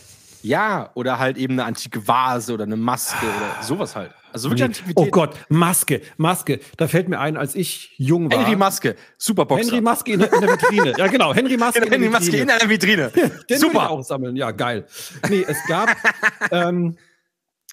[0.42, 4.12] ja, oder halt eben eine antike Vase oder eine Maske oder sowas halt.
[4.33, 4.93] Also wirklich Nee.
[4.97, 6.61] Oh Gott, Maske, Maske.
[6.77, 8.38] Da fällt mir ein, als ich jung war.
[8.38, 9.66] Henry Maske, Superboxer.
[9.66, 10.95] Henry Maske in der, in der Vitrine.
[10.97, 11.81] ja, genau, Henry Maske.
[11.81, 12.43] Henry der Maske Vitrine.
[12.43, 13.09] in einer Vitrine.
[13.14, 13.90] Den will ich Super.
[13.90, 14.37] auch sammeln.
[14.37, 14.87] Ja, geil.
[15.29, 15.97] Nee, es gab
[16.51, 16.97] ähm,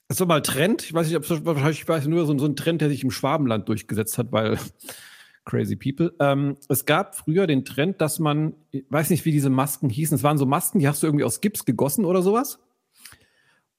[0.09, 0.83] es war mal Trend.
[0.83, 3.03] Ich weiß nicht, ob es wahrscheinlich ich weiß nur so, so ein Trend, der sich
[3.03, 4.57] im Schwabenland durchgesetzt hat, weil
[5.45, 6.13] crazy people.
[6.19, 10.15] Ähm, es gab früher den Trend, dass man, ich weiß nicht, wie diese Masken hießen.
[10.15, 12.59] Es waren so Masken, die hast du irgendwie aus Gips gegossen oder sowas.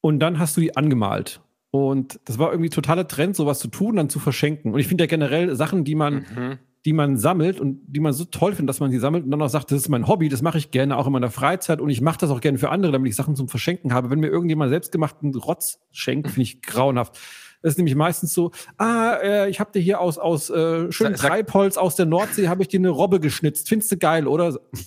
[0.01, 1.41] Und dann hast du die angemalt.
[1.71, 4.73] Und das war irgendwie totaler Trend, sowas zu tun, dann zu verschenken.
[4.73, 6.59] Und ich finde ja generell Sachen, die man Mhm.
[6.87, 9.43] die man sammelt und die man so toll findet, dass man sie sammelt und dann
[9.43, 11.91] auch sagt, das ist mein Hobby, das mache ich gerne auch in meiner Freizeit und
[11.91, 14.09] ich mache das auch gerne für andere, damit ich Sachen zum Verschenken habe.
[14.09, 17.19] Wenn mir irgendjemand selbstgemachten Rotz schenkt, finde ich grauenhaft.
[17.61, 21.15] Das ist nämlich meistens so, ah, äh, ich habe dir hier aus, aus äh, schönem
[21.15, 23.69] Treibholz aus der Nordsee, habe ich dir eine Robbe geschnitzt.
[23.69, 24.59] Findest du geil, oder?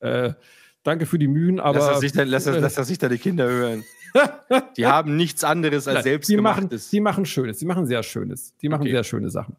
[0.00, 0.34] Äh,
[0.82, 3.08] danke für die Mühen, aber lass, das sich dann, lass, das, lass das sich da
[3.08, 3.84] die Kinder hören.
[4.76, 8.02] Die haben nichts anderes als Nein, selbst die machen, die machen Schönes, die machen sehr
[8.02, 8.54] Schönes.
[8.62, 8.92] Die machen Okay.
[8.92, 9.56] sehr schöne Sachen.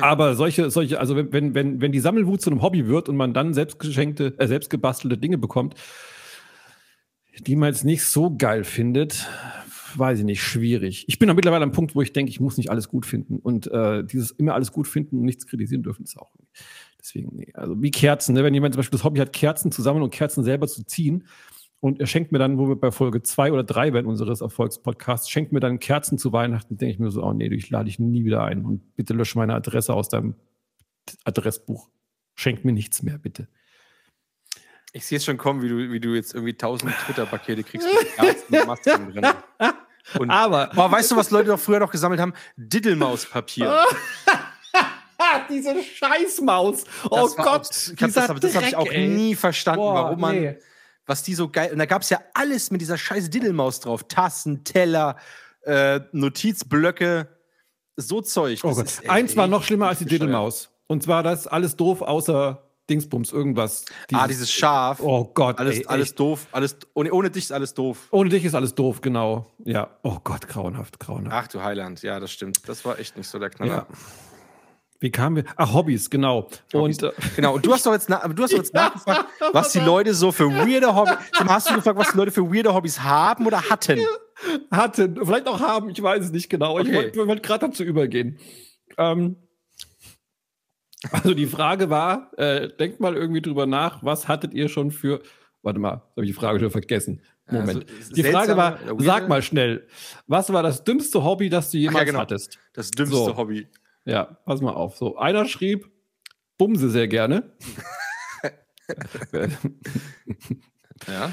[0.00, 3.16] Aber solche, solche, also wenn- wenn, wenn, wenn die Sammelwut zu einem Hobby wird und
[3.16, 5.74] man dann selbstgeschenkte, äh, selbstgebastelte Dinge bekommt,
[7.40, 9.28] die man jetzt nicht so geil findet,
[9.94, 11.04] weiß ich nicht, schwierig.
[11.08, 13.38] Ich bin da mittlerweile am Punkt, wo ich denke, ich muss nicht alles gut finden.
[13.38, 16.32] Und äh, dieses immer alles gut finden und nichts kritisieren dürfen, ist auch.
[17.00, 17.52] Deswegen, nee.
[17.54, 18.42] Also wie Kerzen, ne?
[18.44, 21.24] wenn jemand zum Beispiel das Hobby hat, Kerzen zu sammeln und Kerzen selber zu ziehen,
[21.80, 25.28] und er schenkt mir dann, wo wir bei Folge zwei oder drei werden unseres Erfolgspodcasts,
[25.28, 27.98] schenkt mir dann Kerzen zu Weihnachten, denke ich mir so, oh nee, ich lade dich
[27.98, 30.34] nie wieder ein und bitte lösche meine Adresse aus deinem
[31.24, 31.88] Adressbuch.
[32.34, 33.48] Schenk mir nichts mehr, bitte.
[34.92, 38.18] Ich sehe es schon kommen, wie du, wie du jetzt irgendwie tausend Twitter-Pakete kriegst mit
[38.26, 39.26] Ärzten und Masken drin.
[40.18, 42.32] Und, Aber Boah, weißt du, was Leute doch früher noch gesammelt haben?
[42.56, 43.84] Diddlemauspapier.
[45.18, 46.84] Ah, diese Scheißmaus.
[47.10, 47.66] Oh Gott.
[47.66, 49.08] auch- ich hab, das habe das hab ich auch ey.
[49.08, 50.56] nie verstanden, Boah, warum man, nee.
[51.06, 51.72] Was die so geil.
[51.72, 54.04] Und da gab es ja alles mit dieser scheiß Diddelmaus drauf.
[54.08, 55.16] Tassen, Teller,
[55.62, 57.28] äh, Notizblöcke,
[57.96, 58.60] so Zeug.
[58.62, 60.04] Oh ist Eins war noch schlimmer als die.
[60.04, 60.70] Diddlemaus.
[60.86, 63.84] Und zwar das alles doof, außer Dingsbums, irgendwas.
[64.12, 65.00] ah, dieses Schaf.
[65.00, 66.20] Oh Gott, alles, ey, alles echt.
[66.20, 66.46] doof.
[66.52, 68.06] Alles, ohne, ohne dich ist alles doof.
[68.12, 69.46] Ohne dich ist alles doof, genau.
[69.64, 69.90] Ja.
[70.02, 71.34] Oh Gott, grauenhaft, grauenhaft.
[71.34, 72.68] Ach du Heiland, ja, das stimmt.
[72.68, 73.72] Das war echt nicht so der Knaller.
[73.72, 73.86] Ja.
[75.00, 75.44] Wie kamen wir?
[75.56, 76.48] Ach, Hobbys, genau.
[76.72, 77.02] Hobbys.
[77.02, 79.72] Und äh, Genau, und du hast doch jetzt, na, du hast doch jetzt nachgefragt, was
[79.72, 81.16] die Leute so für weirde Hobbys.
[81.34, 84.00] Hast du gefragt, was die Leute für weirde Hobbys haben oder hatten?
[84.70, 86.78] hatten, vielleicht auch haben, ich weiß es nicht genau.
[86.78, 86.94] Ich Okay.
[86.94, 88.38] wollte wollt gerade dazu übergehen.
[88.98, 89.36] Ähm,
[91.10, 95.20] also die Frage war, äh, denkt mal irgendwie drüber nach, was hattet ihr schon für,
[95.62, 97.22] warte mal, habe ich die Frage schon vergessen.
[97.48, 97.86] Moment.
[97.88, 99.86] Also, die Frage war, sag mal schnell,
[100.26, 102.18] was war das dümmste Hobby, das du jemals genau.
[102.20, 102.58] hattest?
[102.72, 103.36] Das dümmste So.
[103.36, 103.68] Hobby.
[104.06, 104.96] Ja, pass mal auf.
[104.96, 105.90] So, einer schrieb,
[106.58, 107.52] Bumse sehr gerne.
[111.08, 111.32] Ja.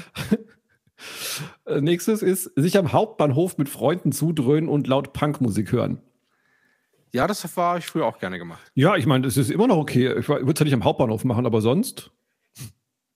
[1.64, 6.00] Äh, Nächstes ist, sich am Hauptbahnhof mit Freunden zudröhnen und laut Punkmusik hören.
[7.12, 8.60] ja, das war ich früher auch gerne gemacht.
[8.74, 10.18] Ja, ich meine, es ist immer noch okay.
[10.18, 12.10] Ich würde es ja nicht am Hauptbahnhof machen, aber sonst.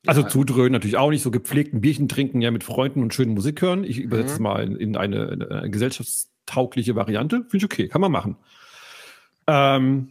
[0.07, 0.29] Also Ja.
[0.29, 3.85] zudröhnen natürlich auch nicht, so gepflegten Bierchen trinken, ja mit Freunden und schönen Musik hören.
[3.85, 7.43] Ich übersetze es mal in, in eine, in eine gesellschaftstaugliche Variante.
[7.43, 8.37] Finde ich okay, kann man machen.
[9.49, 10.11] Ähm,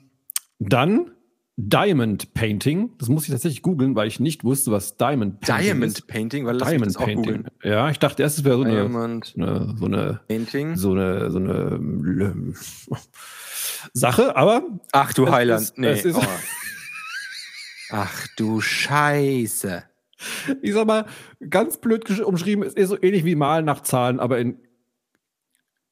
[0.60, 1.12] dann
[1.56, 2.92] Diamond Painting.
[2.98, 6.08] Das muss ich tatsächlich googeln, weil ich nicht wusste, was Diamond Painting Diamond ist.
[6.08, 7.24] Painting, weil Diamond das auch Painting.
[7.44, 7.48] googeln.
[7.64, 10.76] Ja, ich dachte erst, es wäre so eine, Diamond eine, so eine Painting.
[10.76, 12.56] so eine, so eine ähm,
[13.94, 15.62] Sache, aber Ach du Heiland.
[15.62, 15.94] ist- nee.
[15.94, 16.22] ist- oh.
[17.90, 19.84] Ach du Scheiße.
[20.62, 21.06] ich sag mal,
[21.50, 24.58] ganz blöd umschrieben, es ist so ähnlich wie Malen nach Zahlen, aber in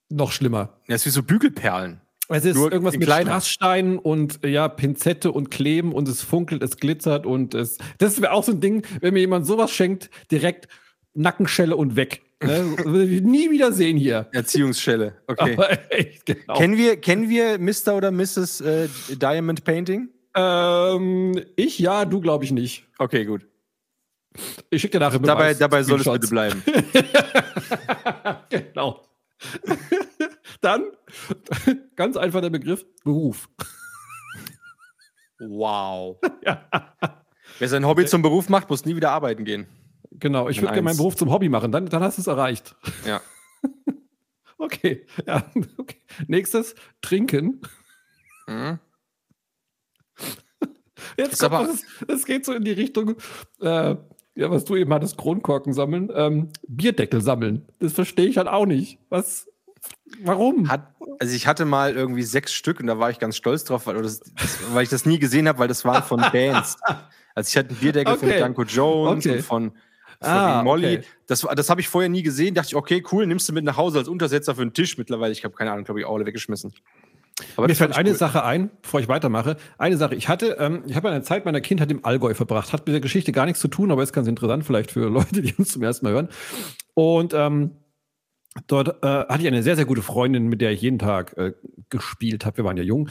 [0.10, 0.78] noch schlimmer.
[0.88, 2.02] Das ist wie so Bügelperlen.
[2.30, 3.08] Es ist Nur irgendwas mit.
[3.08, 7.78] Strasssteinen und ja, Pinzette und Kleben und es funkelt, es glitzert und es.
[8.00, 10.68] Das wäre auch so ein Ding, wenn mir jemand sowas schenkt, direkt
[11.14, 12.24] Nackenschelle und weg.
[12.44, 12.62] Ne?
[13.24, 14.28] Nie wieder sehen hier.
[14.32, 15.16] Erziehungsschelle.
[15.28, 15.56] Okay.
[15.90, 16.56] Echt, genau.
[16.56, 17.96] Kennen wir, kennen wir Mr.
[17.96, 18.62] oder Mrs.
[18.62, 20.10] Äh, Diamond Painting?
[20.36, 22.86] ähm, ich ja, du glaube ich nicht.
[22.98, 23.48] Okay, gut.
[24.70, 26.64] Ich schicke dir nachher Dabei, dabei soll es bitte bleiben.
[28.50, 29.02] Genau.
[30.62, 30.92] Dann
[31.96, 33.50] ganz einfach der Begriff Beruf.
[35.40, 36.20] Wow.
[36.44, 36.68] Ja.
[37.60, 39.68] Wer sein Hobby zum Beruf macht, muss nie wieder arbeiten gehen.
[40.12, 40.98] Genau, ich würde gerne meinen.
[40.98, 42.76] Beruf zum Hobby machen, dann, dann hast du es erreicht.
[43.06, 43.22] Ja.
[44.58, 45.44] Okay, ja.
[45.78, 46.02] Okay.
[46.28, 47.62] Nächstes, trinken.
[48.48, 48.80] Mhm.
[51.18, 53.16] Jetzt Ist kommt aber- was, es geht so in die Richtung,
[53.60, 53.96] äh,
[54.36, 57.66] ja, was du eben hattest, Kronkorken sammeln, ähm, Bierdeckel sammeln.
[57.80, 59.00] Das verstehe ich halt auch nicht.
[59.10, 59.48] Was,
[60.24, 60.70] warum?
[60.70, 63.88] Hat, also ich hatte mal irgendwie sechs Stück und da war ich ganz stolz drauf,
[63.88, 64.22] weil, das,
[64.74, 66.78] weil ich das nie gesehen habe, weil das waren von Bands.
[67.34, 68.40] Also ich hatte einen Bierdeckel von Okay.
[68.40, 69.38] Danko Jones Okay.
[69.38, 69.80] und von, von
[70.22, 70.98] Ah, Molly.
[70.98, 71.06] okay.
[71.28, 72.56] Das, war- das habe ich vorher nie gesehen.
[72.56, 74.98] Dachte ich, okay, cool, nimmst du mit nach Hause als Untersetzer für den Tisch.
[74.98, 76.74] Mittlerweile, ich habe keine Ahnung, glaube ich, auch alle weggeschmissen.
[77.58, 78.16] Aber Mir fällt eine cool.
[78.16, 79.58] Sache ein, bevor ich weitermache.
[79.78, 80.16] Eine Sache.
[80.16, 82.72] Ich hatte, ähm, ich habe eine Zeit meiner Kindheit im Allgäu verbracht.
[82.72, 85.42] Hat mit der Geschichte gar nichts zu tun, aber ist ganz interessant vielleicht für Leute,
[85.42, 86.30] die uns zum ersten Mal hören.
[86.94, 87.72] Und ähm,
[88.68, 91.54] dort äh, hatte ich eine sehr, sehr gute Freundin, mit der ich jeden Tag äh,
[91.90, 92.58] gespielt habe.
[92.58, 93.10] Wir waren ja jung.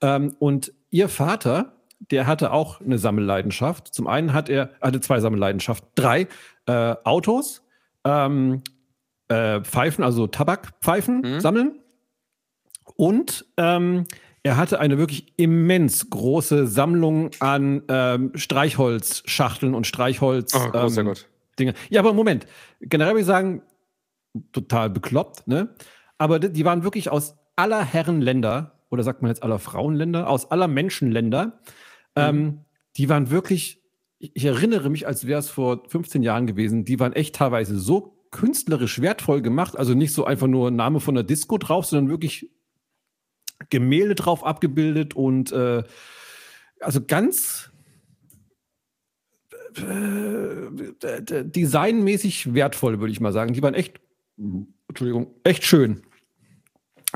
[0.00, 1.74] Ähm, und ihr Vater,
[2.10, 3.92] der hatte auch eine Sammelleidenschaft.
[3.92, 5.88] Zum einen hat er, hatte zwei Sammelleidenschaften.
[5.96, 6.28] Drei
[6.66, 7.62] äh, Autos,
[8.04, 8.62] ähm,
[9.28, 11.40] äh, Pfeifen, also Tabakpfeifen Mhm.
[11.40, 11.78] sammeln.
[12.94, 14.06] Und ähm,
[14.42, 20.54] er hatte eine wirklich immens große Sammlung an ähm, Streichholzschachteln und Streichholz.
[20.54, 21.26] Oh, großer ähm, Gott.
[21.58, 21.74] Dinge.
[21.90, 22.46] Ja, aber Moment.
[22.80, 23.62] Generell würde ich sagen,
[24.52, 25.74] total bekloppt, ne?
[26.18, 30.50] Aber die waren wirklich aus aller Herren Länder, oder sagt man jetzt aller Frauenländer, aus
[30.50, 31.60] aller Menschenländer.
[32.14, 32.60] Ähm,
[32.96, 33.82] die waren wirklich,
[34.18, 38.16] ich erinnere mich, als wäre es vor 15 Jahren gewesen, die waren echt teilweise so
[38.30, 39.76] künstlerisch wertvoll gemacht.
[39.76, 42.50] Also nicht so einfach nur Name von der Disco drauf, sondern wirklich
[43.70, 45.82] Gemälde drauf abgebildet und äh,
[46.80, 47.70] also ganz
[49.76, 53.52] äh, d- designmäßig wertvoll, würde ich mal sagen.
[53.52, 54.00] Die waren echt,
[54.88, 56.02] Entschuldigung, echt schön.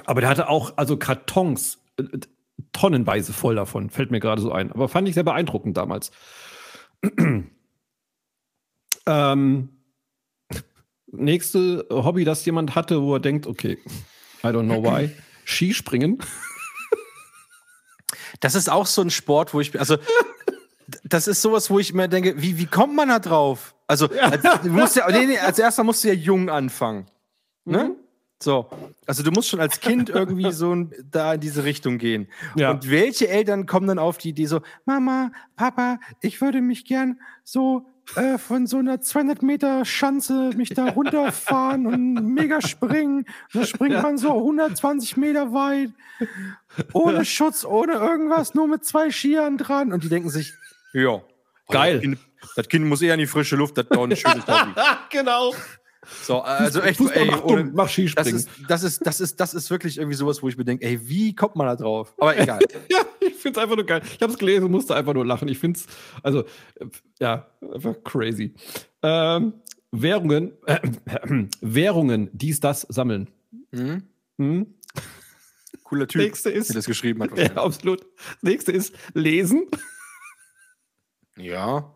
[0.05, 2.21] Aber der hatte auch also Kartons, äh, äh,
[2.73, 4.73] tonnenweise voll davon, fällt mir gerade so ein.
[4.73, 6.11] Aber fand ich sehr beeindruckend damals.
[9.07, 9.69] ähm,
[11.07, 13.79] nächste Hobby, das jemand hatte, wo er denkt, okay,
[14.43, 15.11] I don't know why.
[15.51, 16.19] Skispringen.
[18.41, 19.99] Das ist auch so ein Sport, wo ich, also,
[21.05, 23.75] das ist sowas, wo ich mir denke, wie, wie kommt man da drauf?
[23.87, 24.43] Also, als,
[24.95, 27.07] ja, nee, nee, als erster musst du ja jung anfangen.
[27.65, 27.85] Ne?
[27.85, 27.97] Mhm.
[28.43, 28.71] So.
[29.07, 32.29] Also, du musst schon als Kind irgendwie so ein, da in diese Richtung gehen.
[32.57, 32.71] Ja.
[32.71, 37.21] Und welche Eltern kommen dann auf die Idee so, Mama, Papa, ich würde mich gern
[37.45, 43.27] so äh, von so einer 200 Meter Schanze mich da runterfahren und mega springen.
[43.53, 45.91] Da springt man so 120 Meter weit,
[46.93, 49.93] ohne Schutz, ohne irgendwas, nur mit zwei Skiern dran.
[49.93, 50.53] Und die denken sich,
[50.93, 51.23] ja,
[51.71, 51.95] Geil.
[51.95, 52.19] Das kind,
[52.57, 54.73] das kind muss eher in die frische Luft, das dauert ein schönes Hobby.
[55.11, 55.55] genau.
[56.23, 58.37] So, also echt, Fußball, ey, mach, ohne, dumm, mach das Skispringen.
[58.37, 60.99] ist, das, ist, das, ist, das ist wirklich irgendwie sowas, wo ich mir denke, ey,
[61.09, 62.15] wie kommt man da drauf?
[62.19, 62.61] Aber egal.
[62.91, 64.01] ja, ich finde es einfach nur geil.
[64.17, 65.49] Ich habe es gelesen und musste einfach nur lachen.
[65.49, 65.87] Ich finde es,
[66.23, 66.87] also, äh,
[67.21, 68.55] ja, einfach crazy.
[69.03, 69.55] Ähm,
[69.93, 70.81] Währungen, äh,
[71.61, 73.29] Währungen, dies, das sammeln.
[73.73, 74.03] Hm?
[74.39, 74.75] Hm?
[75.85, 77.37] Cooler Typ, Nächste ist, der das geschrieben hat.
[77.39, 78.01] ja, absolut.
[78.01, 79.67] Das nächste ist lesen.
[81.37, 81.93] Ja.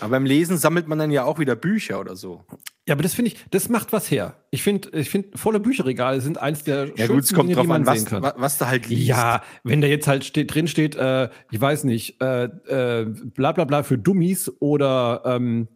[0.00, 2.44] Aber beim Lesen sammelt man dann ja auch wieder Bücher oder so.
[2.88, 4.36] Ja, aber das finde ich, das macht was her.
[4.50, 7.62] Ich finde, ich finde, volle Bücherregale sind eins der Ja, gut, es kommt Dinge, drauf
[7.64, 8.22] die man an, was, sehen kann.
[8.22, 9.08] wa- was da halt liest.
[9.08, 13.52] Ja, wenn da jetzt halt steht, drin steht, äh, ich weiß nicht, äh, äh, bla
[13.52, 15.68] bla bla für Dummies oder ähm,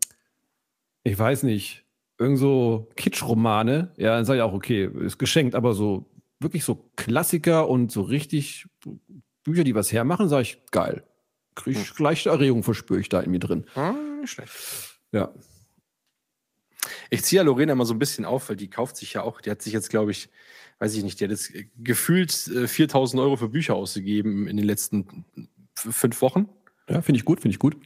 [1.02, 1.84] ich weiß nicht,
[2.18, 6.90] irgend so Kitschromane, ja, dann sage ich auch, okay, ist geschenkt, aber so wirklich so
[6.96, 8.66] Klassiker und so richtig
[9.42, 11.02] Bücher, die was hermachen, sage ich, geil.
[11.54, 13.64] Krieg ich leichte Erregung, verspüre ich da in mir drin.
[13.74, 14.52] Ah, nicht schlecht.
[15.12, 15.32] Ja.
[17.10, 19.40] Ich ziehe ja Lorena mal so ein bisschen auf, weil die kauft sich ja auch,
[19.40, 20.30] die hat sich jetzt, glaube ich,
[20.78, 24.66] weiß ich nicht, die hat jetzt gefühlt äh, 4000 Euro für Bücher ausgegeben in den
[24.66, 25.24] letzten
[25.74, 26.48] fünf Wochen.
[26.88, 27.76] Ja, finde ich gut, finde ich gut.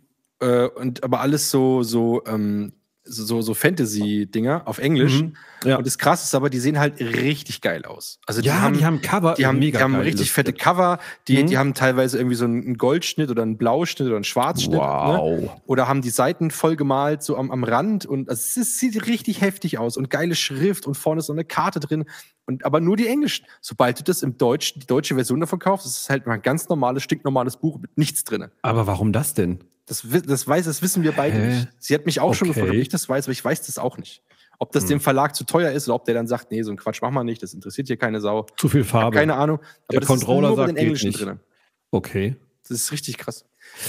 [0.40, 2.72] Äh, und aber alles so, so, ähm,
[3.04, 5.22] so, so, Fantasy-Dinger auf Englisch.
[5.22, 5.36] Mhm.
[5.64, 5.76] Ja.
[5.76, 8.18] Und das krasse ist aber, die sehen halt richtig geil aus.
[8.26, 10.52] Also die ja, haben, die haben Cover, die haben, mega die haben richtig fette.
[10.52, 11.46] Cover, die, Mhm.
[11.46, 14.72] die haben teilweise irgendwie so einen Goldschnitt oder einen Blauschnitt oder einen Schwarzschnitt.
[14.72, 14.78] Ne?
[14.78, 15.60] Wow.
[15.66, 18.06] Oder haben die Seiten voll gemalt, so am, am Rand.
[18.06, 21.44] Und also es sieht richtig heftig aus und geile Schrift und vorne ist so eine
[21.44, 22.04] Karte drin.
[22.46, 23.46] Und aber nur die englischen.
[23.60, 26.42] Sobald du das im Deutsch, die deutsche Version davon kaufst, ist es halt mal ein
[26.42, 28.46] ganz normales, stinknormales Buch mit nichts drin.
[28.62, 29.60] Aber warum das denn?
[29.86, 31.48] Das, das weiß, das wissen wir beide Hä?
[31.48, 31.68] nicht.
[31.78, 32.60] Sie hat mich auch schon Okay.
[32.60, 34.22] gefragt, ob ich das weiß, aber ich weiß das auch nicht.
[34.58, 36.76] Ob das dem Verlag zu teuer ist oder ob der dann sagt, nee, so ein
[36.76, 38.46] Quatsch machen wir nicht, das interessiert hier keine Sau.
[38.56, 39.16] Zu viel Farbe.
[39.16, 39.58] keine Ahnung.
[39.90, 41.20] Der das Controller sagt, den geht Englischen nicht.
[41.20, 41.40] drin.
[41.90, 42.36] Okay.
[42.62, 43.44] Das ist richtig krass.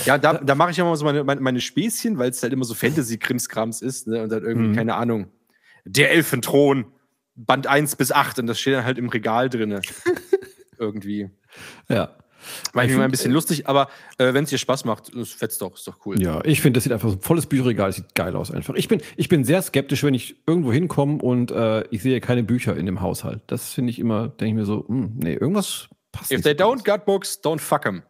[0.05, 2.65] Ja, da, da mache ich immer so meine, meine, meine Späßchen, weil es halt immer
[2.65, 4.08] so Fantasy-Krimskrams ist.
[4.08, 4.23] Ne?
[4.23, 4.75] Und dann irgendwie, Mhm.
[4.75, 5.27] keine Ahnung,
[5.86, 6.86] der Elfenthron,
[7.36, 8.39] Band 1 bis 8.
[8.39, 9.79] Und das steht dann halt im Regal drin.
[10.77, 11.29] irgendwie.
[11.88, 12.15] Ja.
[12.73, 15.62] War Ich mal ein bisschen lustig, aber äh, wenn es dir Spaß macht, ist fetzt
[15.62, 16.21] doch, ist doch cool.
[16.21, 18.75] Ja, ich finde, das sieht einfach so ein volles Bücherregal, sieht geil aus einfach.
[18.75, 22.43] Ich bin, ich bin sehr skeptisch, wenn ich irgendwo hinkomme und äh, ich sehe keine
[22.43, 23.41] Bücher in dem Haushalt.
[23.47, 26.43] Das finde ich immer, denke ich mir so, hm, nee, irgendwas passt If nicht.
[26.45, 28.03] they so don't got books, don't fuck them.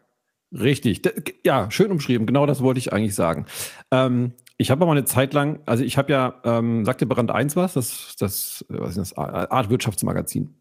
[0.51, 1.01] Richtig.
[1.43, 2.25] Ja, schön umschrieben.
[2.25, 3.45] Genau das wollte ich eigentlich sagen.
[3.91, 7.55] Ähm, ich habe aber eine Zeit lang, also ich habe ja, ähm, sagte Brand 1
[7.55, 7.73] was?
[7.73, 9.17] Das, das, äh, was ist das?
[9.17, 10.55] Art Wirtschaftsmagazin.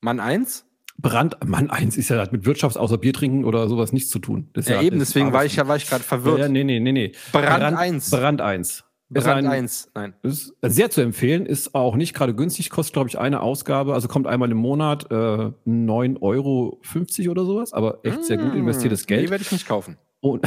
[0.00, 0.66] Mann 1?
[0.98, 4.18] Brand, Mann 1 ist ja hat mit Wirtschafts außer Bier trinken oder sowas nichts zu
[4.18, 4.50] tun.
[4.52, 6.38] Das ist Ja, eben, deswegen war ich, ja- war ich gerade Ja, verwirrt.
[6.38, 7.12] ja, nee, nee, nee, nee.
[7.32, 8.10] Brand 1.
[8.10, 8.84] Brand 1.
[9.08, 9.90] Das ist Brand ein- 1.
[9.94, 10.14] Nein.
[10.22, 14.08] Ist sehr zu empfehlen, ist auch nicht gerade günstig, kostet, glaube ich, eine Ausgabe, also
[14.08, 19.16] kommt einmal im Monat äh, 9,50 Euro oder sowas, aber echt sehr gut investiertes Nee,
[19.16, 19.30] Geld.
[19.30, 19.98] werde ich nicht kaufen.
[20.20, 20.46] Und,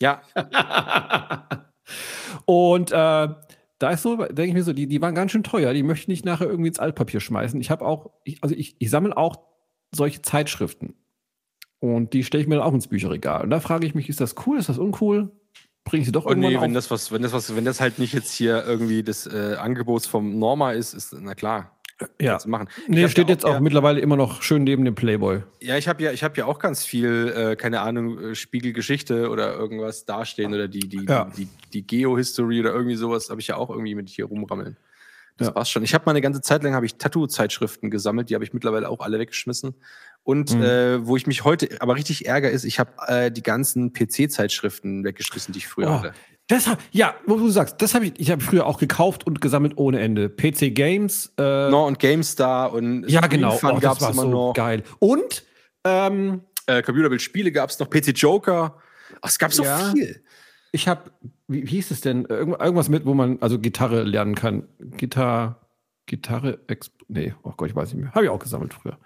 [0.00, 0.22] Ja,
[2.46, 3.28] und äh,
[3.84, 6.04] da ist so, denke ich mir so, die, die waren ganz schön teuer, die möchte
[6.04, 7.60] ich nicht nachher irgendwie ins Altpapier schmeißen.
[7.60, 9.40] Ich habe auch, ich, also ich, ich sammle auch
[9.94, 10.94] solche Zeitschriften.
[11.80, 13.42] Und die stelle ich mir dann auch ins Bücherregal.
[13.42, 15.32] Und da frage ich mich, ist das cool, ist das uncool?
[15.84, 16.62] Bringe ich sie doch Oh irgendwann nee, auf?
[16.62, 19.56] wenn das was, wenn das was, wenn das halt nicht jetzt hier irgendwie das äh,
[19.58, 21.73] Angebots vom Norma ist, ist na klar,
[22.20, 22.38] ja.
[22.38, 22.68] du machen.
[22.82, 25.42] Ich Nee, hab steht ja jetzt auch ja, mittlerweile immer noch schön neben dem Playboy.
[25.60, 29.30] Ja, ich habe ja, ich habe ja auch ganz viel, äh, keine Ahnung, äh, Spiegelgeschichte
[29.30, 31.30] oder irgendwas dastehen oder die, die, Ja.
[31.36, 34.76] die, die, die Geo-History oder irgendwie sowas habe ich ja auch irgendwie mit hier rumrammeln.
[35.36, 35.52] Das Ja.
[35.52, 35.82] passt schon.
[35.82, 38.88] Ich habe mal eine ganze Zeit lang habe ich Tattoo-Zeitschriften gesammelt, die habe ich mittlerweile
[38.88, 39.74] auch alle weggeschmissen.
[40.22, 40.62] Und Mhm.
[40.62, 45.04] äh, wo ich mich heute aber richtig ärgere, ist, ich habe äh, die ganzen PC-Zeitschriften
[45.04, 46.12] weggeschmissen, die ich früher Oh, hatte.
[46.48, 49.40] Das hab, ja, wo du sagst, das habe ich, ich habe früher auch gekauft und
[49.40, 50.28] gesammelt ohne Ende.
[50.28, 54.28] PC Games, äh, No und GameStar und ja genau, Fun oh, gab es immer so
[54.30, 54.52] noch.
[54.54, 54.82] geil.
[54.98, 55.44] Und
[55.84, 58.78] ähm, Äh, Computerbild-Spiele gab es noch, PC Joker.
[59.22, 59.92] Ach, es gab so Ja.
[59.92, 60.22] viel.
[60.72, 61.10] ich habe,
[61.46, 62.24] wie, wie hieß es denn?
[62.26, 64.66] Irgend- Irgendwas mit, wo man also Gitarre lernen kann.
[64.96, 65.56] Gitarre,
[66.06, 68.12] Gitarre, Exp nee, oh Gott, ich weiß nicht mehr.
[68.12, 68.98] Habe ich auch gesammelt früher.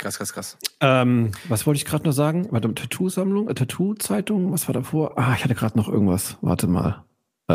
[0.00, 0.58] Krass, krass, krass.
[0.80, 2.48] Ähm, was wollte ich gerade noch sagen?
[2.50, 5.18] Warte, Tattoo-Sammlung, äh, Tattoo-Zeitung, was war davor?
[5.18, 6.38] Ah, ich hatte gerade noch irgendwas.
[6.40, 7.04] Warte mal.
[7.48, 7.52] Äh,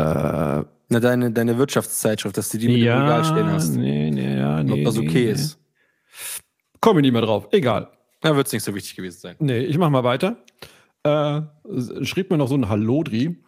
[0.88, 3.70] Na, deine, deine Wirtschaftszeitschrift, dass du die mit dem Regal stehen hast.
[3.70, 4.74] Nee, nee, ja, nee.
[4.74, 5.30] ob das okay nee.
[5.32, 5.58] ist.
[6.80, 7.48] Komme ich nicht mehr drauf.
[7.50, 7.90] Egal.
[8.20, 9.34] Da wird es nicht so wichtig gewesen sein.
[9.40, 10.36] Nee, ich mach mal weiter.
[11.02, 11.42] Äh,
[12.04, 13.42] schrieb mir noch so ein Hallodri.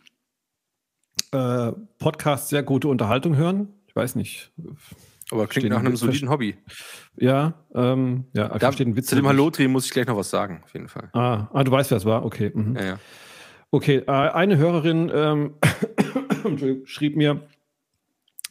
[1.31, 3.69] Äh, Podcast, sehr gute Unterhaltung hören.
[3.87, 4.51] Ich weiß nicht.
[5.31, 6.57] Aber klingt Verstehen- nach einem soliden Hobby.
[7.17, 9.09] Ja, ähm, ja, Da, verstehe den Witz.
[9.09, 9.27] zu dem.
[9.27, 11.11] Hallo-Drehen muss ich gleich noch was sagen, auf jeden Fall.
[11.12, 12.25] Ah, ah, du weißt, wer es war?
[12.25, 12.51] Okay.
[12.55, 12.77] Mhm.
[12.77, 12.99] Ja, ja.
[13.71, 15.55] Okay, äh, eine Hörerin ähm,
[16.87, 17.47] schrieb mir,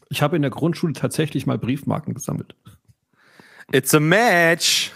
[0.10, 2.56] ich habe in der Grundschule tatsächlich mal Briefmarken gesammelt.
[3.72, 4.92] It's a match!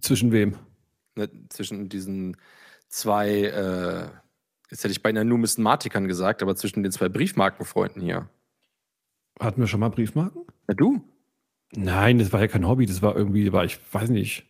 [0.00, 0.56] Zwischen wem?
[1.14, 2.36] Ne, zwischen diesen
[2.88, 4.08] zwei, äh,
[4.70, 8.28] jetzt hätte ich beinahe Numismatikern gesagt, aber zwischen den zwei Briefmarkenfreunden hier.
[9.40, 10.42] Hatten wir schon mal Briefmarken?
[10.66, 11.02] Na du?
[11.74, 14.46] Nein, das war ja kein Hobby, das war irgendwie, war ich weiß nicht.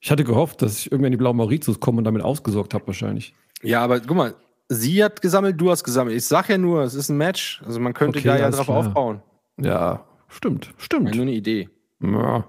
[0.00, 2.86] Ich hatte gehofft, dass ich irgendwann in die Blauen Mauritius komme und damit ausgesorgt habe
[2.86, 3.34] wahrscheinlich.
[3.62, 4.34] Ja, aber guck mal,
[4.68, 6.16] sie hat gesammelt, du hast gesammelt.
[6.16, 7.62] Ich sag ja nur, es ist ein Match.
[7.66, 8.78] Also man könnte Okay, da ja drauf klar.
[8.78, 9.22] aufbauen.
[9.60, 11.14] Ja, stimmt, Ja, stimmt.
[11.14, 11.68] nur eine Idee.
[12.02, 12.48] Ja.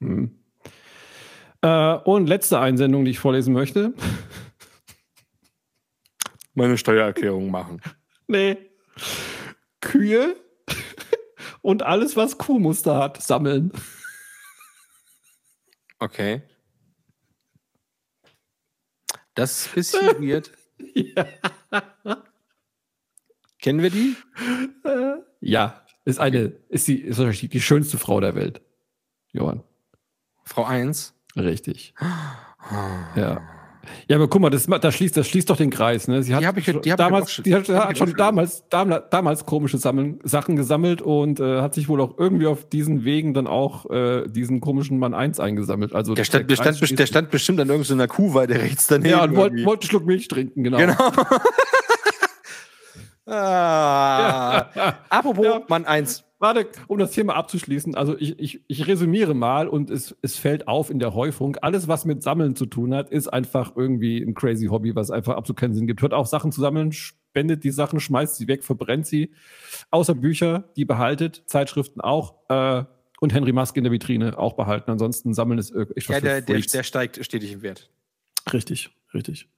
[0.00, 0.30] Hm.
[1.62, 3.92] Äh, und letzte Einsendung, die ich vorlesen möchte.
[6.54, 7.80] Meine Steuererklärung machen.
[8.26, 8.56] Nee.
[9.82, 10.34] Kühe
[11.64, 13.72] und alles, was Kuhmuster hat, sammeln.
[15.98, 16.42] Okay.
[19.34, 20.52] Das ist bisschen weird.
[20.94, 21.26] Ja.
[23.58, 24.14] Kennen wir die?
[25.40, 28.60] Ja, ist eine, ist die, ist wahrscheinlich die schönste Frau der Welt.
[29.32, 29.62] Johann.
[30.44, 31.14] Frau 1.
[31.34, 31.94] Richtig.
[33.14, 33.53] Ja.
[34.08, 36.08] Ja, aber guck mal, das, das, schließt, das schließt doch den Kreis.
[36.08, 36.22] Ne?
[36.22, 37.66] Sie hat Die hab ich- schon die hab ich auch damals, schon- die hat,
[37.98, 42.46] schon damals, damals, damals komische Sammeln, Sachen gesammelt und äh, hat sich wohl auch irgendwie
[42.46, 45.94] auf diesen Wegen dann auch äh, diesen komischen Mann 1 eingesammelt.
[45.94, 49.10] Also Der stand, bestand, schließt der stand bestimmt an irgendeiner Kuhweide rechts daneben.
[49.10, 49.64] Ja, und wollte irgendwie.
[49.66, 50.78] wollt einen Schluck Milch trinken, genau.
[50.78, 50.94] Genau.
[53.26, 54.94] ah.
[55.08, 55.62] Apropos Ja.
[55.68, 56.24] Mann 1.
[56.38, 60.68] Warte, um das Thema abzuschließen, also ich, ich, ich resümiere mal und es, es fällt
[60.68, 64.34] auf in der Häufung, alles, was mit Sammeln zu tun hat, ist einfach irgendwie ein
[64.34, 66.02] crazy Hobby, was einfach absolut keinen Sinn gibt.
[66.02, 69.32] Hört auf, Sachen zu sammeln, spendet die Sachen, schmeißt sie weg, verbrennt sie.
[69.90, 72.84] Außer Bücher, die behaltet, Zeitschriften auch äh,
[73.20, 74.90] und Henry Musk in der Vitrine auch behalten.
[74.90, 77.90] Ansonsten sammeln ist äh, was Ja, der, der, der steigt stetig im Wert.
[78.52, 79.48] Richtig, richtig.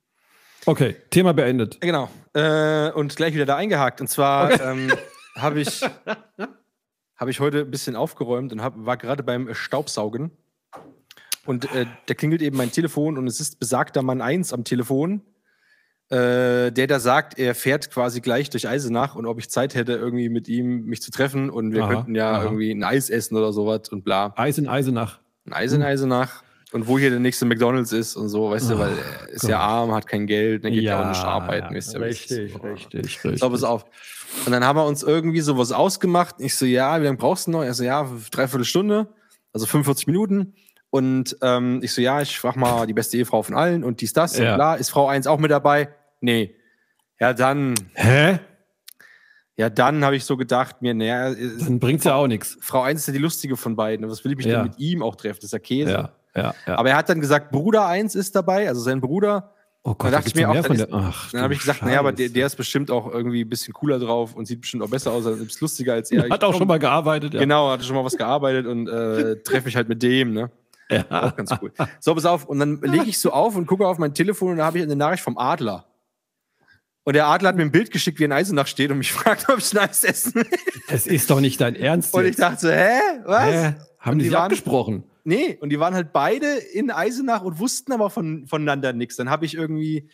[0.65, 1.79] Okay, Thema beendet.
[1.83, 2.11] Ja, Genau.
[2.33, 4.01] Äh, und gleich wieder da eingehakt.
[4.01, 4.93] Und zwar ähm,
[5.37, 5.81] habe ich,
[7.17, 10.31] hab ich heute ein bisschen aufgeräumt und hab, war gerade beim Staubsaugen.
[11.47, 15.23] Und äh, da klingelt eben mein Telefon und es ist besagter Mann 1 am Telefon,
[16.09, 19.93] äh, der da sagt, er fährt quasi gleich durch Eisenach und ob ich Zeit hätte,
[19.93, 22.45] irgendwie mit ihm mich zu treffen und wir Aha, könnten ja aha.
[22.45, 24.35] irgendwie ein Eis essen oder sowas und bla.
[24.37, 25.21] Eis in Eisenach.
[25.47, 26.43] Ein Eis in Eisenach.
[26.73, 29.57] Und wo hier der nächste McDonalds ist und so, weißt du, weil er ist ja
[29.57, 29.67] Gott.
[29.67, 31.73] arm, hat kein Geld, dann geht ja auch nicht arbeiten.
[31.73, 32.63] wie es richtig, ist.
[32.63, 33.39] richtig, richtig.
[33.41, 33.85] So, pass auf.
[34.45, 36.35] Und dann haben wir uns irgendwie sowas ausgemacht.
[36.39, 37.63] Ich so, ja, wie lange brauchst du noch?
[37.63, 39.07] Er so, ja, dreiviertel Stunde,
[39.53, 40.55] also 45 Minuten.
[40.91, 44.13] Und ähm, ich so, ja, ich frag mal die beste Ehefrau von allen und dies,
[44.13, 44.37] das.
[44.37, 44.51] Ja.
[44.51, 45.91] Und klar, ist Frau 1 auch mit dabei?
[46.21, 46.57] Nee.
[47.21, 48.41] Ja, dann, Hä?
[49.57, 52.59] ja, dann habe ich so gedacht, mir, naja, ist- Dann bringt's ja auch nichts.
[52.61, 54.09] Frau 1 ist ja die lustige von beiden.
[54.11, 54.57] Was will ich mich Ja.
[54.63, 55.39] denn mit ihm auch treffen?
[55.41, 55.91] Das ist ja Käse.
[55.93, 56.79] Ja, ja, ja.
[56.79, 59.53] Aber er hat dann gesagt, Bruder 1 ist dabei, also sein Bruder.
[59.85, 62.13] oh da dachte ich mir auch, dann ist- Ach, Dann habe ich gesagt, naja, aber
[62.13, 65.13] der, der ist bestimmt auch irgendwie ein bisschen cooler drauf und sieht bestimmt auch besser
[65.13, 66.29] aus, also ist lustiger als er.
[66.29, 67.35] hat auch Ich- schon mal gearbeitet.
[67.35, 67.41] Ja.
[67.41, 70.51] Genau, hatte schon mal was gearbeitet und äh, treffe mich halt mit dem, ne?
[70.91, 71.05] Ja.
[71.11, 71.73] Auch ganz cool.
[71.99, 72.45] So, pass auf.
[72.45, 74.85] Und dann lege ich so auf und gucke auf mein Telefon und da habe ich
[74.85, 75.85] eine Nachricht vom Adler.
[77.03, 79.49] Und der Adler hat mir ein Bild geschickt, wie ein Eisenach steht und mich fragt,
[79.49, 80.47] ob ich ein Eis essen will.
[80.89, 82.15] Das ist doch nicht dein Ernst.
[82.15, 82.41] Und ich jetzt.
[82.41, 82.99] dachte so, hä?
[83.25, 83.45] Was?
[83.53, 83.75] Hä?
[83.99, 85.05] Haben Und die die sich waren- abgesprochen?
[85.27, 89.17] Nee, und die waren halt beide in Eisenach und wussten aber von, voneinander nichts.
[89.17, 90.09] Dann habe ich irgendwie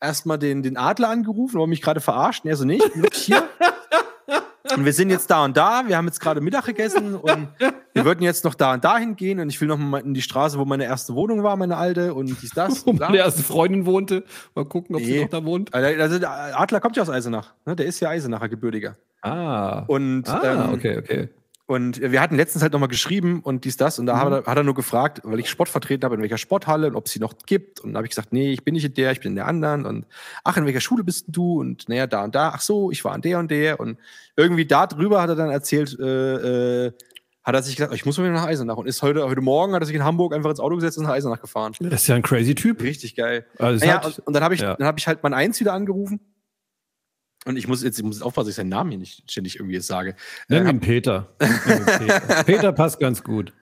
[0.00, 2.44] erstmal den, den Adler angerufen, wo er mich gerade verarscht.
[2.46, 3.42] Er so, nee, ich bin hier.
[4.76, 5.82] und wir sind jetzt da und da.
[5.88, 7.48] Wir haben jetzt gerade Mittag gegessen und
[7.92, 9.40] wir würden jetzt noch da und dahin gehen.
[9.40, 12.14] Und ich will noch mal in die Straße, wo meine erste Wohnung war, meine alte.
[12.14, 12.86] Und dies, das.
[12.86, 14.22] Wo meine erste Freundin wohnte.
[14.54, 15.22] Mal gucken, ob sie Nee.
[15.22, 15.74] noch da wohnt.
[15.74, 17.52] Also also der Adler kommt ja aus Eisenach.
[17.66, 17.74] Ne?
[17.74, 18.96] Der ist ja Eisenacher Gebürtiger.
[19.22, 19.80] Ah.
[19.88, 21.28] Und ah, ähm, okay, okay.
[21.72, 23.98] Und wir hatten letztens halt nochmal geschrieben und dies, das.
[23.98, 26.36] Und da hat, er, hat er nur gefragt, weil ich Sport vertreten habe, in welcher
[26.36, 27.80] Sporthalle und ob es sie noch gibt.
[27.80, 29.46] Und dann habe ich gesagt, nee, ich bin nicht in der, ich bin in der
[29.46, 29.86] anderen.
[29.86, 30.06] Und
[30.44, 31.60] ach, in welcher Schule bist du?
[31.60, 32.52] Und naja, da und da.
[32.54, 33.80] Ach so, ich war an der und der.
[33.80, 33.98] Und
[34.36, 36.92] irgendwie darüber hat er dann erzählt, äh, äh,
[37.42, 38.76] hat er sich gesagt, ich muss mal wieder nach Eisenach.
[38.76, 41.04] Und ist heute, heute Morgen hat er sich in Hamburg einfach ins Auto gesetzt und
[41.04, 41.72] nach Eisenach gefahren.
[41.80, 42.82] Das ist ja ein crazy Typ.
[42.82, 43.46] Richtig geil.
[43.58, 44.76] Also Naja, hat, und, und dann habe ich, ja.
[44.76, 46.20] dann hab ich halt mein Eins wieder angerufen.
[47.44, 49.74] Und ich muss jetzt, ich muss aufpassen, dass ich seinen Namen hier nicht ständig irgendwie
[49.74, 50.14] jetzt sage.
[50.48, 51.28] nenn Äh, ihn Peter.
[51.40, 52.20] Nenn ihn Peter.
[52.46, 53.52] Peter passt ganz gut.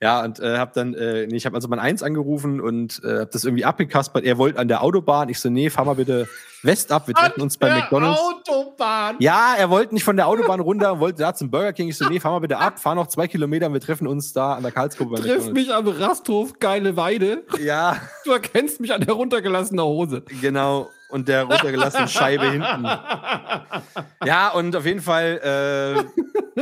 [0.00, 3.08] Ja, und äh, habe dann, äh, nee, ich habe also mein Eins angerufen und äh,
[3.20, 4.24] habe das irgendwie abgekaspert.
[4.24, 5.28] Er wollte an der Autobahn.
[5.28, 6.28] Ich so, nee, fahr mal bitte
[6.62, 7.08] West ab.
[7.08, 8.20] Wir treffen uns bei McDonalds.
[8.20, 9.16] Autobahn.
[9.18, 11.88] Ja, er wollte nicht von der Autobahn runter, wollte da zum Burger King.
[11.88, 14.32] Ich so, nee, fahr mal bitte ab, fahr noch zwei Kilometer und wir treffen uns
[14.32, 17.42] da an der Karlsgrube bei Triff mich am Rasthof, geile Weide.
[17.60, 20.22] Ja, Du erkennst mich an der runtergelassenen Hose.
[20.40, 20.88] genau.
[21.14, 22.88] Und der runtergelassenen Scheibe hinten.
[24.26, 26.60] Ja, und auf jeden Fall äh,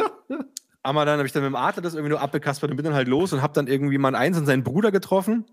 [0.84, 2.84] haben wir dann, habe ich dann mit dem Adler das irgendwie nur abgekaspert und bin
[2.84, 5.46] dann halt los und habe dann irgendwie mal eins und seinen Bruder getroffen,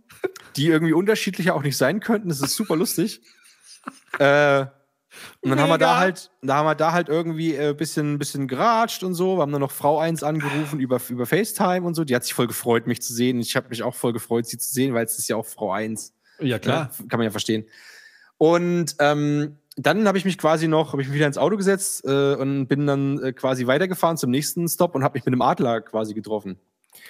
[0.58, 2.28] die irgendwie unterschiedlicher auch nicht sein könnten.
[2.28, 3.22] Das ist super lustig.
[4.18, 4.66] Äh,
[5.42, 8.20] und dann haben wir da halt, da haben wir da halt irgendwie ein äh, bisschen,
[8.20, 9.38] bisschen geratscht und so.
[9.38, 12.04] Wir haben dann noch Frau 1 angerufen über, über FaceTime und so.
[12.04, 13.40] Die hat sich voll gefreut, mich zu sehen.
[13.40, 15.72] Ich habe mich auch voll gefreut, sie zu sehen, weil es ist ja auch Frau
[15.72, 16.14] 1.
[16.42, 16.58] Ja,
[17.00, 17.66] Ja, kann man ja verstehen.
[18.40, 22.04] Und ähm, dann habe ich mich quasi noch, habe ich mich wieder ins Auto gesetzt
[22.06, 25.42] äh, und bin dann äh, quasi weitergefahren zum nächsten Stop und habe mich mit einem
[25.42, 26.58] Adler quasi getroffen.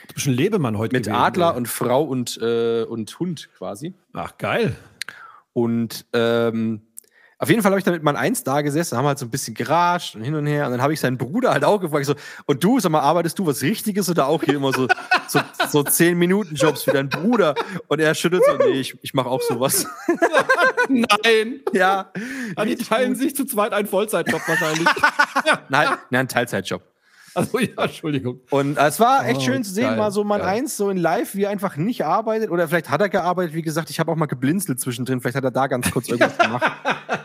[0.08, 1.58] Du bist ein Lebemann heute Mit gewesen, Adler ey.
[1.58, 3.94] und Frau und, äh, und Hund quasi.
[4.14, 4.76] Ach, geil.
[5.54, 6.82] Und ähm,
[7.42, 9.30] auf jeden Fall habe ich dann mit meinem Eins da gesessen, haben halt so ein
[9.30, 10.66] bisschen geratscht und hin und her.
[10.66, 12.16] Und dann habe ich seinen Bruder halt auch gefragt, so,
[12.46, 14.88] und du, sag mal, arbeitest du was Richtiges oder auch hier immer so,
[15.30, 17.56] so, so 10-Minuten-Jobs wie dein Bruder?
[17.88, 19.88] Und er schüttelt so, nee, ich, ich mache auch sowas.
[20.90, 21.62] Nein.
[21.72, 22.12] ja.
[22.58, 24.88] Ah, die teilen sich zu zweit einen Vollzeitjob wahrscheinlich.
[25.70, 26.82] Nein, nein, ein Teilzeitjob.
[27.36, 28.40] Also ja, Entschuldigung.
[28.50, 30.50] Und äh, es war echt Oh, schön zu sehen, geil, mal so Mann geil.
[30.50, 32.50] eins so in live, wie er einfach nicht arbeitet.
[32.50, 35.22] Oder vielleicht hat er gearbeitet, wie gesagt, ich habe auch mal geblinzelt zwischendrin.
[35.22, 36.72] Vielleicht hat er da ganz kurz irgendwas gemacht.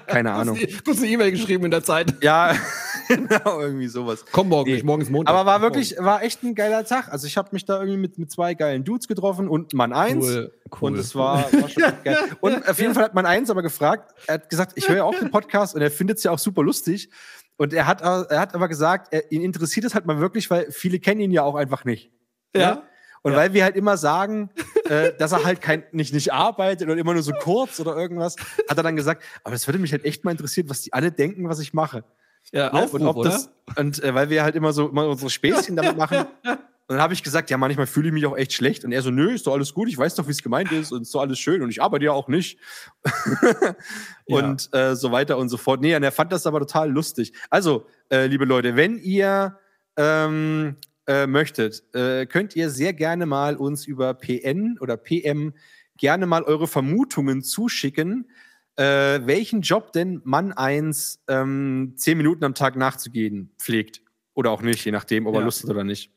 [0.07, 0.59] Keine Ahnung.
[0.85, 2.15] Kurz eine E-Mail geschrieben in der Zeit.
[2.23, 2.55] Ja,
[3.09, 4.25] genau, irgendwie sowas.
[4.33, 4.77] Komm morgen Nee.
[4.77, 5.35] nicht, morgen ist Montag.
[5.35, 7.13] Aber war wirklich, war echt ein geiler Tag.
[7.13, 10.25] Also ich habe mich da irgendwie mit, mit zwei geilen Dudes getroffen und Mann eins.
[10.27, 10.93] Cool, cool.
[10.93, 12.17] Und es war, war schon geil.
[12.41, 15.05] Und auf jeden Fall hat Mann eins aber gefragt, er hat gesagt, ich höre ja
[15.05, 17.11] auch den Podcast und er findet es ja auch super lustig.
[17.57, 20.71] Und er hat, er hat aber gesagt, er, ihn interessiert es halt mal wirklich, weil
[20.73, 22.11] viele kennen ihn ja auch einfach nicht.
[22.55, 22.83] Ja.
[23.23, 23.39] Und Ja.
[23.39, 24.51] weil wir halt immer sagen,
[24.89, 28.37] äh, dass er halt kein, nicht, nicht arbeitet oder immer nur so kurz oder irgendwas,
[28.69, 31.11] hat er dann gesagt, aber das würde mich halt echt mal interessieren, was die alle
[31.13, 32.05] denken, was ich mache.
[32.53, 32.83] Ja, Ne?
[32.83, 33.31] Aufruf, und ob oder?
[33.31, 36.27] das und äh, weil wir halt immer so immer unsere Späßchen damit machen.
[36.87, 38.85] Und dann habe ich gesagt, ja, manchmal fühle ich mich auch echt schlecht.
[38.85, 40.93] Und er so, nö, ist doch alles gut, ich weiß doch, wie es gemeint ist
[40.93, 42.59] und ist doch alles schön und ich arbeite ja auch nicht.
[44.27, 45.81] und äh, so weiter und so fort.
[45.81, 47.33] Nee, und er fand das aber total lustig.
[47.49, 49.59] Also, äh, liebe Leute, wenn ihr
[49.97, 50.77] ähm,
[51.07, 55.55] äh, möchtet, äh, könnt ihr sehr gerne mal uns über PN oder PM
[55.97, 58.29] gerne mal eure Vermutungen zuschicken,
[58.77, 64.03] äh, welchen Job denn Mann 1 ähm, zehn Minuten am Tag nachzugehen pflegt.
[64.35, 65.45] Oder auch nicht, je nachdem, ob er Ja.
[65.45, 66.11] Lust hat oder nicht.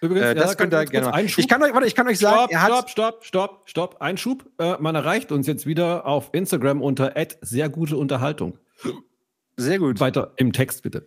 [0.00, 1.24] Übrigens, Äh, ja, das könnt ihr gerne machen.
[1.36, 2.90] Ich kann euch, warte, ich kann euch sagen, Stopp, er hat.
[2.90, 3.96] stopp, stopp, stopp, stopp.
[4.00, 4.44] Einschub.
[4.58, 8.58] Äh, man erreicht uns jetzt wieder auf Instagram unter sehr gute Unterhaltung.
[9.56, 10.00] Sehr gut.
[10.00, 11.06] Weiter im Text bitte.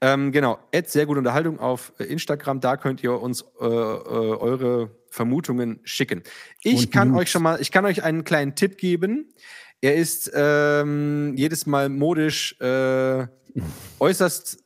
[0.00, 2.60] Ähm, genau, Ed, sehr gute Unterhaltung auf äh, Instagram.
[2.60, 6.22] Da könnt ihr uns äh, äh, eure Vermutungen schicken.
[6.62, 7.20] Ich Und kann News.
[7.20, 9.32] euch schon mal, ich kann euch einen kleinen Tipp geben.
[9.80, 13.26] Er ist ähm, jedes Mal modisch äh,
[13.98, 14.58] äußerst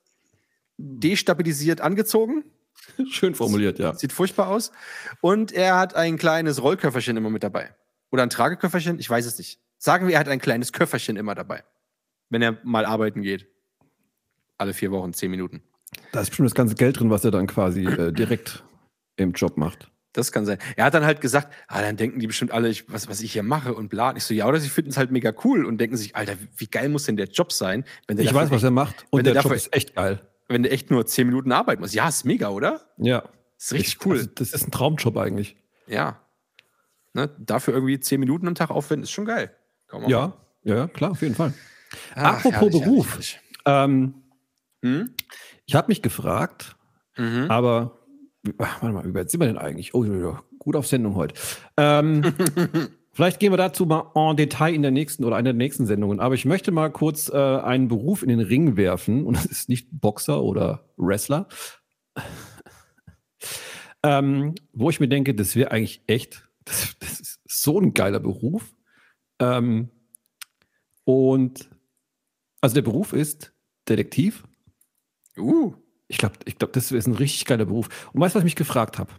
[0.78, 2.44] destabilisiert angezogen.
[3.10, 3.94] Schön formuliert, ja.
[3.94, 4.72] Sieht furchtbar aus.
[5.20, 7.74] Und er hat ein kleines Rollköfferchen immer mit dabei.
[8.10, 9.60] Oder ein Trageköfferchen, ich weiß es nicht.
[9.78, 11.64] Sagen wir, er hat ein kleines Köfferchen immer dabei.
[12.30, 13.46] Wenn er mal arbeiten geht.
[14.58, 15.62] Alle vier Wochen, zehn Minuten.
[16.12, 18.64] Da ist bestimmt das ganze Geld drin, was er dann quasi äh, direkt
[19.16, 19.90] im Job macht.
[20.12, 20.58] Das kann sein.
[20.76, 23.32] Er hat dann halt gesagt, ah, dann denken die bestimmt alle, ich, was, was ich
[23.34, 24.10] hier mache und bla.
[24.10, 26.36] Und ich so, ja, oder sie finden es halt mega cool und denken sich, Alter,
[26.56, 29.04] wie geil muss denn der Job sein, wenn der, Ich dafür weiß, was er macht.
[29.10, 30.20] Und der der Job dafür- ist echt geil.
[30.48, 31.94] Wenn der echt nur zehn Minuten arbeiten muss.
[31.94, 32.80] Ja, ist mega, oder?
[32.98, 33.24] Ja.
[33.58, 34.16] Ist richtig Ich- cool.
[34.18, 35.56] Also, das ist ein Traumjob eigentlich.
[35.86, 36.20] ja.
[37.14, 39.50] Ne, dafür irgendwie zehn Minuten am Tag aufwenden, ist schon geil.
[40.06, 40.34] Ja,
[40.64, 41.54] ja, klar, auf jeden Fall.
[42.14, 43.08] Ach, Apropos herrlich, Beruf.
[43.12, 44.14] herrlich, Ähm,
[44.82, 45.10] herrlich.
[45.64, 46.76] ich habe mich gefragt,
[47.14, 47.44] Hm?
[47.44, 47.50] Mhm.
[47.50, 47.98] aber
[48.58, 49.94] ach, warte mal, wie weit sind wir denn eigentlich?
[49.94, 50.04] Oh,
[50.58, 51.34] gut auf Sendung heute.
[51.78, 52.20] Ähm,
[53.16, 56.20] vielleicht gehen wir dazu mal en Detail in der nächsten oder einer der nächsten Sendungen.
[56.20, 59.70] Aber ich möchte mal kurz äh, einen Beruf in den Ring werfen und das ist
[59.70, 61.48] nicht Boxer oder Wrestler.
[64.02, 68.20] ähm, wo ich mir denke, das wäre eigentlich echt, das, das ist so ein geiler
[68.20, 68.74] Beruf.
[69.38, 69.90] Ähm,
[71.04, 71.70] und
[72.60, 73.54] also der Beruf ist
[73.88, 74.44] Detektiv.
[75.38, 75.74] Uh,
[76.08, 77.88] Ich glaube, ich glaub, das ist ein richtig geiler Beruf.
[78.12, 79.12] Und weißt du, was ich mich gefragt habe?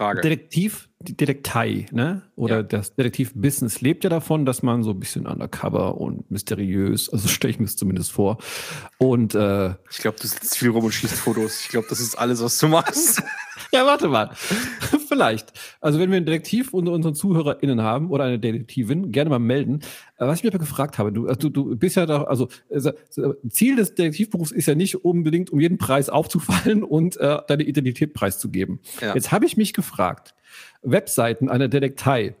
[0.00, 0.22] Frage.
[0.22, 2.22] Detektiv, die Detektei, ne?
[2.34, 2.62] Oder Ja.
[2.62, 7.50] das Detektiv-Business lebt ja davon, dass man so ein bisschen undercover und mysteriös, also stelle
[7.50, 8.38] ich mir es zumindest vor.
[8.96, 11.60] Und äh, ich glaube, du sitzt viel rum und schießt Fotos.
[11.60, 13.22] Ich glaube, das ist alles, was du machst.
[13.72, 14.30] Ja, warte mal.
[15.08, 15.52] Vielleicht.
[15.80, 19.80] Also, wenn wir einen Detektiv unter unseren ZuhörerInnen haben oder eine Detektivin, gerne mal melden.
[20.16, 22.92] Äh, Was ich mich aber gefragt habe, du, also, du bist ja da, also äh,
[23.48, 28.12] Ziel des Detektivberufs ist ja nicht unbedingt, um jeden Preis aufzufallen und äh, deine Identität
[28.12, 28.80] preiszugeben.
[29.00, 29.14] Ja.
[29.14, 30.34] Jetzt habe ich mich gefragt,
[30.82, 32.34] Webseiten einer Detektei,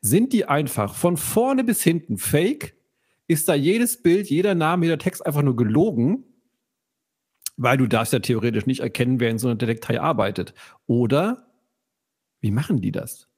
[0.00, 2.74] sind die einfach von vorne bis hinten fake?
[3.26, 6.24] Ist da jedes Bild, jeder Name, jeder Text einfach nur gelogen?
[7.56, 10.54] Weil du darfst ja theoretisch nicht erkennen, wer in so einer Detektei arbeitet.
[10.86, 11.46] Oder
[12.40, 13.28] wie machen die das?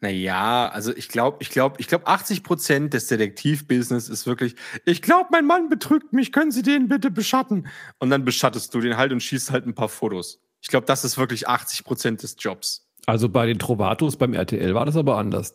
[0.00, 4.54] Naja, also ich glaube, ich glaube, ich glaube, 80 Prozent des Detektivbusiness ist wirklich,
[4.84, 7.66] ich glaube, mein Mann betrügt mich, können Sie den bitte beschatten?
[7.98, 10.40] Und dann beschattest du den halt und schießt halt ein paar Fotos.
[10.60, 12.88] Ich glaube, das ist wirklich 80 Prozent des Jobs.
[13.06, 15.54] Also bei den Trovatos beim RTL war das aber anders.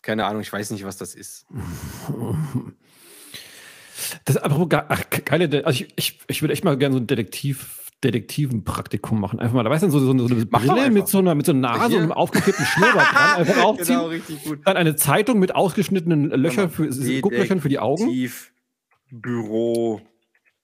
[0.00, 1.46] Keine Ahnung, ich weiß nicht, was das ist.
[4.24, 4.36] Das
[4.68, 9.20] gar, ach, geile, also ich, ich, ich würde echt mal gerne so ein Detektiv, Detektivenpraktikum
[9.20, 9.40] machen.
[9.40, 11.34] Einfach mal, da weißt du, so, so, eine- so eine Mach Brille mit so einer,
[11.34, 11.96] mit so einer Nase Hier.
[11.96, 13.86] und einem aufgekippten Schnurrbart dran, einfach aufziehen.
[13.98, 14.60] Genau, richtig gut.
[14.64, 16.88] Dann eine Zeitung mit ausgeschnittenen Löchern für,
[17.20, 18.06] Gucklöchern für die Augen.
[18.06, 20.00] Detektivbüro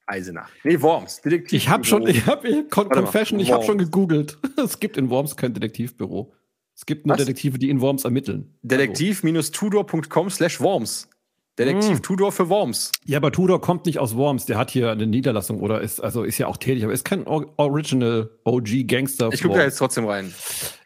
[0.07, 0.49] Eisenach.
[0.63, 1.21] Nee, Worms.
[1.21, 1.57] Detektiv.
[1.57, 4.37] Ich habe schon, ich habe, ich, Con Confession, ich habe schon gegoogelt.
[4.63, 6.31] Es gibt in Worms kein Detektivbüro.
[6.75, 7.25] Es gibt nur Was?
[7.25, 8.53] Detektive, die in Worms ermitteln.
[8.61, 11.09] Detektiv-tudor.com slash Worms.
[11.57, 12.01] Detektiv Mm.
[12.01, 12.91] Tudor für Worms.
[13.05, 14.45] Ja, aber Tudor kommt nicht aus Worms.
[14.45, 17.25] Der hat hier eine Niederlassung oder ist, also ist ja auch tätig, aber ist kein
[17.27, 19.29] Or Original OG Gangster.
[19.31, 20.33] Ich gucke da jetzt trotzdem rein.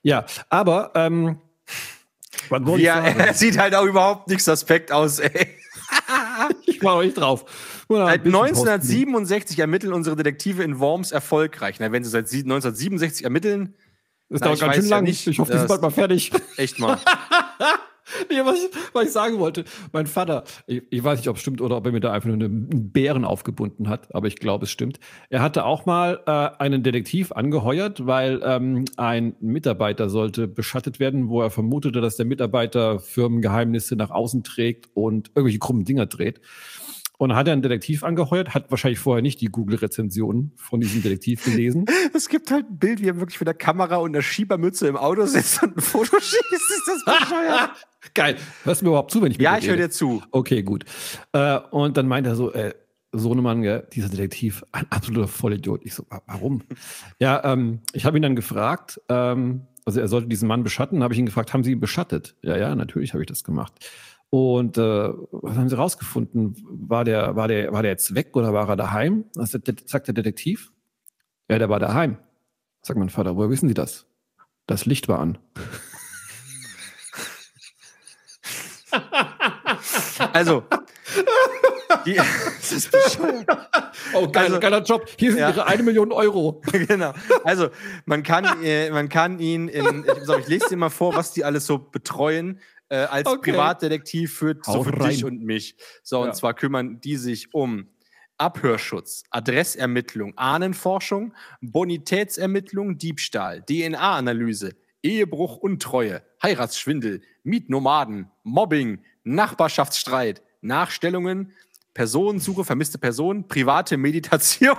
[0.03, 1.39] Ja, aber, ähm,
[2.77, 5.47] Ja, er sieht halt auch überhaupt nicht suspekt aus, ey.
[6.65, 7.45] Ich war noch nicht drauf.
[7.89, 11.77] Seit bisschen 1967 ermitteln unsere Detektive in Worms erfolgreich.
[11.79, 13.75] Na, wenn sie seit sie- 1967 ermitteln, posten.
[14.29, 15.03] Das Na, dauert ganz schön ja lang.
[15.05, 16.31] nicht, ich hoffe, die sind bald mal fertig.
[16.57, 16.99] echt mal.
[18.29, 21.41] Nee, was, ich, was ich sagen wollte, mein Vater, ich, ich weiß nicht, ob es
[21.41, 24.65] stimmt oder ob er mir da einfach nur einen Bären aufgebunden hat, aber ich glaube,
[24.65, 24.99] es stimmt.
[25.29, 31.29] Er hatte auch mal äh, einen Detektiv angeheuert, weil ähm, ein Mitarbeiter sollte beschattet werden,
[31.29, 36.41] wo er vermutete, dass der Mitarbeiter Firmengeheimnisse nach außen trägt und irgendwelche krummen Dinger dreht.
[37.17, 41.43] Und hat er einen Detektiv angeheuert, hat wahrscheinlich vorher nicht die Google-Rezensionen von diesem Detektiv
[41.43, 41.85] gelesen.
[42.13, 44.95] Es gibt halt ein Bild, wie er wirklich mit der Kamera und einer Schiebermütze im
[44.95, 46.51] Auto sitzt und ein Foto schießt.
[46.51, 47.71] Ist das bescheuert?
[48.13, 48.35] Geil.
[48.63, 50.21] Hörst du mir überhaupt zu, wenn ich ja, ich höre dir zu.
[50.31, 50.85] Okay, gut.
[51.33, 52.73] Äh, und dann meint er so, äh,
[53.11, 55.81] Sohnemann, gell, dieser Detektiv, ein absoluter Vollidiot.
[55.83, 56.61] Ich so, "Wa- warum?
[57.19, 61.13] ja, ähm, ich habe ihn dann gefragt, ähm, also er sollte diesen Mann beschatten, habe
[61.15, 62.35] ich ihn gefragt, haben Sie ihn beschattet?
[62.43, 63.73] Ja, ja, natürlich habe ich das gemacht.
[64.29, 66.55] Und äh, was haben Sie rausgefunden?
[66.69, 69.25] War der, war, der, war der jetzt weg oder war er daheim?
[69.33, 70.71] Das sagt der, sagt der Detektiv.
[71.49, 72.17] Ja, der war daheim.
[72.83, 74.05] Sagt mein Vater, woher wissen Sie das?
[74.67, 75.39] Das Licht war an.
[80.39, 80.63] Also,
[82.05, 83.45] die, das ist bescheuert.
[84.13, 85.07] Oh, geiler, Also- geiler Job.
[85.17, 85.49] Hier sind Ja.
[85.49, 86.61] Ihre eine Million Euro.
[86.71, 87.13] genau.
[87.43, 87.69] Also,
[88.05, 91.33] man kann, äh, man kann ihn in, ich, sag, ich lese dir mal vor, was
[91.33, 92.59] die alles so betreuen.
[92.91, 93.51] Äh, als Okay.
[93.51, 95.75] Privatdetektiv für, so für dich und mich.
[96.01, 96.29] So, Ja.
[96.29, 97.87] und zwar kümmern die sich um
[98.39, 111.53] Abhörschutz, Adressermittlung, Ahnenforschung, Bonitätsermittlung, Diebstahl, DNA-Analyse, Ehebruch, Untreue, Heiratsschwindel, Mietnomaden, Mobbing, Nachbarschaftsstreit, Nachstellungen,
[111.93, 114.75] Personensuche, vermisste Personen, private Meditation.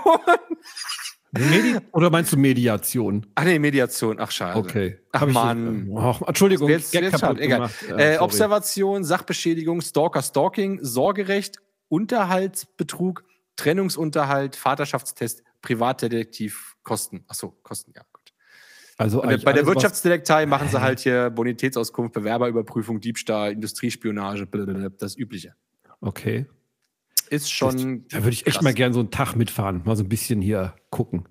[1.32, 3.24] Medi oder meinst du Mediation?
[3.36, 4.18] Ach nee, Mediation.
[4.18, 4.58] Ach, schade.
[4.58, 4.98] Okay.
[5.12, 5.88] Ach, Hab ich, Mann.
[5.90, 7.70] Oh, Entschuldigung, Jetzt, jetzt schade, egal.
[7.88, 8.18] Ja, äh, sorry.
[8.18, 13.24] Observation, Sachbeschädigung, Stalker, Stalking, Sorgerecht, Unterhaltsbetrug,
[13.56, 17.24] Trennungsunterhalt, Vaterschaftstest, Privatdetektiv, Kosten.
[17.28, 18.02] Achso, Kosten, ja.
[19.00, 24.46] Also bei der Wirtschaftsdetektei machen sie halt hier Bonitätsauskunft, Bewerberüberprüfung, Diebstahl, Industriespionage,
[24.98, 25.54] das Übliche.
[26.02, 26.44] Okay.
[27.30, 28.06] Ist schon.
[28.08, 28.64] Da würde ich echt krass.
[28.64, 31.28] mal gern so einen Tag mitfahren, mal so ein bisschen hier gucken.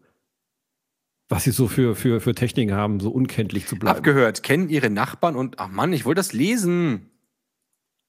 [1.27, 3.97] Was sie so für, für, für Techniken haben, so unkenntlich zu bleiben.
[3.97, 5.59] Abgehört, kennen ihre Nachbarn und.
[5.59, 7.11] Ach Mann, ich wollte das lesen.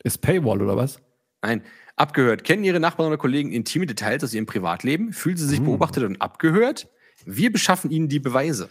[0.03, 1.03] Ist Paywall oder was?
[1.43, 1.63] Nein,
[1.97, 2.45] abgehört.
[2.45, 5.13] Kennen Ihre Nachbarn oder Kollegen intime Details aus Ihrem Privatleben?
[5.13, 5.67] Fühlen Sie sich Hm.
[5.67, 6.89] beobachtet und abgehört?
[7.27, 8.71] Wir beschaffen Ihnen die Beweise.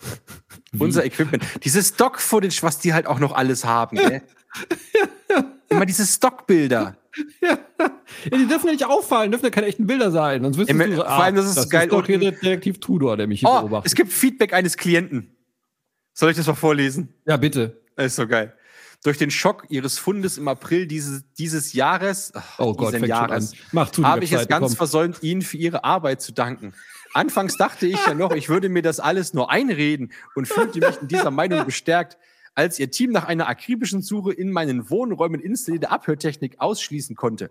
[0.78, 1.42] Unser Equipment.
[1.64, 3.96] Dieses Stock-Footage, was die halt auch noch alles haben.
[3.96, 4.22] Gell?
[5.68, 6.96] Immer diese Stockbilder.
[7.40, 7.58] Ja,
[8.26, 10.42] die dürfen ja nicht auffallen, dürfen ja keine echten Bilder sein.
[10.42, 12.32] Sonst wüsstest Im- du so, vor allem, das ist das geil ist doch hier der
[12.32, 13.86] Detektiv Tudor, der mich hier Oh, beobachtet.
[13.86, 15.34] es gibt Feedback eines Klienten.
[16.12, 17.14] Soll ich das mal vorlesen?
[17.26, 17.80] ja, bitte.
[17.96, 18.54] Das ist so geil.
[19.04, 23.52] Durch den Schock Ihres Fundes im April dieses, dieses Jahres, Oh Gott, Jahres.
[23.72, 24.76] Mach zu, habe ich es ganz komm.
[24.76, 26.74] versäumt, Ihnen für Ihre Arbeit zu danken.
[27.16, 31.00] Anfangs dachte ich ja noch, ich würde mir das alles nur einreden und fühlte mich
[31.00, 32.18] in dieser Meinung bestärkt,
[32.54, 37.50] als Ihr Team nach einer akribischen Suche in meinen Wohnräumen installierte Abhörtechnik ausschließen konnte.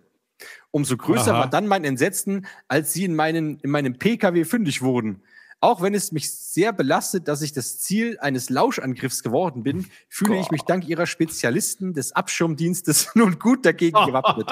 [0.69, 1.39] Umso größer Aha.
[1.39, 5.23] war dann mein Entsetzen, als sie in, meinen, in meinem PKW fündig wurden.
[5.61, 10.39] Auch wenn es mich sehr belastet, dass ich das Ziel eines Lauschangriffs geworden bin, fühle
[10.39, 14.47] ich mich dank ihrer Spezialisten des Abschirmdienstes nun gut dagegen gewappnet.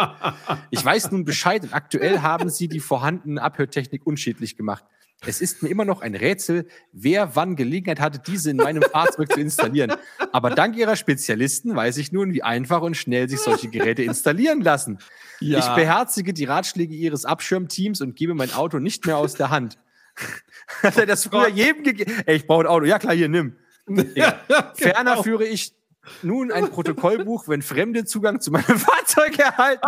[0.72, 4.84] Ich weiß nun Bescheid und aktuell haben sie die vorhandene Abhörtechnik unschädlich gemacht.
[5.26, 9.32] Es ist mir immer noch ein Rätsel, wer wann Gelegenheit hatte, diese in meinem Fahrzeug
[9.32, 9.93] zu installieren.
[10.32, 14.61] Aber dank ihrer Spezialisten weiß ich nun, wie einfach und schnell sich solche Geräte installieren
[14.61, 14.99] lassen.
[15.39, 15.59] Ja.
[15.59, 19.78] Ich beherzige die Ratschläge ihres Abschirmteams und gebe mein Auto nicht mehr aus der Hand.
[20.84, 22.11] Hat er das früher jedem gegeben?
[22.26, 22.86] Ey, ich brauche ein Auto.
[22.86, 23.55] Ja klar, hier, nimm.
[24.15, 24.39] Ja.
[24.76, 25.24] Ferner genau.
[25.24, 25.74] führe ich
[26.21, 29.88] nun ein Protokollbuch, wenn Fremde Zugang zu meinem Fahrzeug erhalten.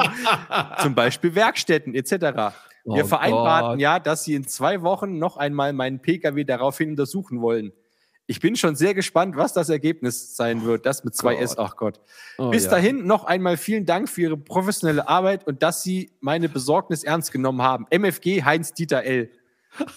[0.81, 2.55] Zum Beispiel Werkstätten etc.
[2.85, 3.79] Wir Oh vereinbarten Gott.
[3.79, 7.73] ja, dass sie in zwei Wochen noch einmal meinen Pkw daraufhin untersuchen wollen.
[8.27, 10.85] Ich bin schon sehr gespannt, was das Ergebnis sein wird.
[10.87, 11.65] Das mit zwei S, Gott.
[11.69, 11.99] ach Gott.
[12.39, 12.71] Oh, Bis ja.
[12.71, 17.31] dahin noch einmal vielen Dank für Ihre professionelle Arbeit und dass Sie meine Besorgnis ernst
[17.31, 17.85] genommen haben.
[17.91, 19.29] MFG Heinz Dieter L.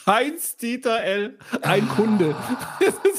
[0.07, 2.35] Heinz Dieter L., ein Kunde.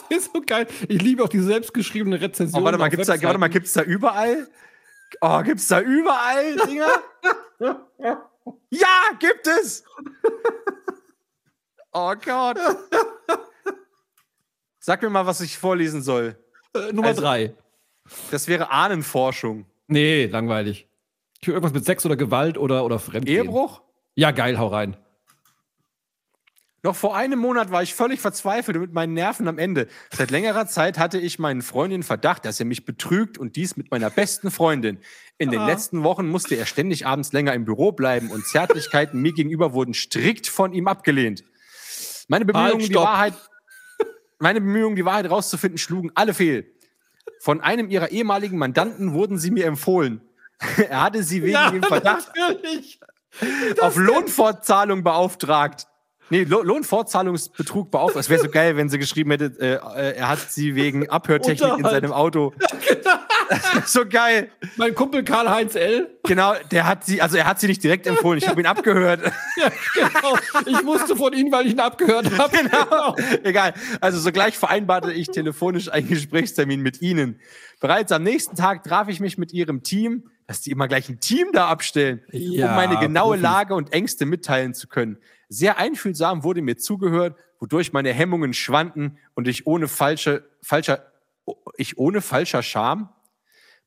[0.10, 0.68] Das ist so geil.
[0.88, 2.62] Ich liebe auch die selbstgeschriebene Rezension.
[2.62, 3.54] Oh, warte mal, gibt's da, warte mal, Webseiten.
[3.54, 4.48] gibt's da überall?
[5.22, 6.88] Oh, gibt's da überall Dinger?
[8.70, 9.84] ja, gibt es!
[11.92, 12.60] Oh Gott.
[14.80, 16.38] Sag mir mal, was ich vorlesen soll.
[16.76, 17.56] Äh, Nummer Also- drei.
[18.32, 19.66] Das wäre Ahnenforschung.
[19.88, 20.88] Nee, langweilig.
[21.42, 23.46] Ich irgendwas mit Sex oder Gewalt oder, oder Fremdgehen.
[23.46, 23.82] Ehebruch?
[24.16, 24.98] Ja, geil, hau rein.
[26.82, 29.88] Noch vor einem Monat war ich völlig verzweifelt und mit meinen Nerven am Ende.
[30.12, 33.76] Seit längerer Zeit hatte ich meinen Freund in Verdacht, dass er mich betrügt und dies
[33.76, 34.98] mit meiner besten Freundin.
[35.38, 35.68] In den Ah.
[35.68, 39.94] letzten Wochen musste er ständig abends länger im Büro bleiben und Zärtlichkeiten mir gegenüber wurden
[39.94, 41.44] strikt von ihm abgelehnt.
[42.30, 42.96] Meine Bemühungen, Halt, die.
[42.96, 43.34] Wahrheit,
[44.40, 46.72] meine Bemühungen, die Wahrheit rauszufinden, schlugen alle fehl.
[47.42, 50.22] Von einem ihrer ehemaligen Mandanten wurden sie mir empfohlen.
[50.90, 52.32] Er hatte sie wegen dem Verdacht
[53.80, 55.88] auf Lohnfortzahlung beauftragt.
[56.30, 58.26] Nee, Lo Lohnfortzahlungsbetrug beauftragt.
[58.26, 61.78] Es wäre so geil, wenn sie geschrieben hätte, äh, äh, er hat sie wegen Abhörtechnik
[61.78, 62.54] in seinem Auto.
[63.86, 64.50] so geil.
[64.78, 66.08] Mein Kumpel Karl-Heinz L.
[66.24, 69.22] Genau, der hat sie, also er hat sie nicht direkt empfohlen, ich habe ihn abgehört.
[69.58, 70.38] Ja, genau.
[70.66, 72.58] Ich wusste von Ihnen, weil ich ihn abgehört habe.
[72.58, 73.16] genau.
[73.44, 73.74] Egal.
[74.02, 77.40] Also sogleich vereinbarte ich telefonisch einen Gesprächstermin mit ihnen.
[77.80, 81.20] Bereits am nächsten Tag traf ich mich mit ihrem Team, dass die immer gleich ein
[81.20, 83.38] Team da abstellen, Ja, um meine genaue.
[83.38, 85.18] Lage und Ängste mitteilen zu können.
[85.50, 91.12] Sehr einfühlsam wurde mir zugehört, wodurch meine Hemmungen schwanden und ich ohne falsche, falscher,
[91.78, 93.10] ich ohne falscher Scham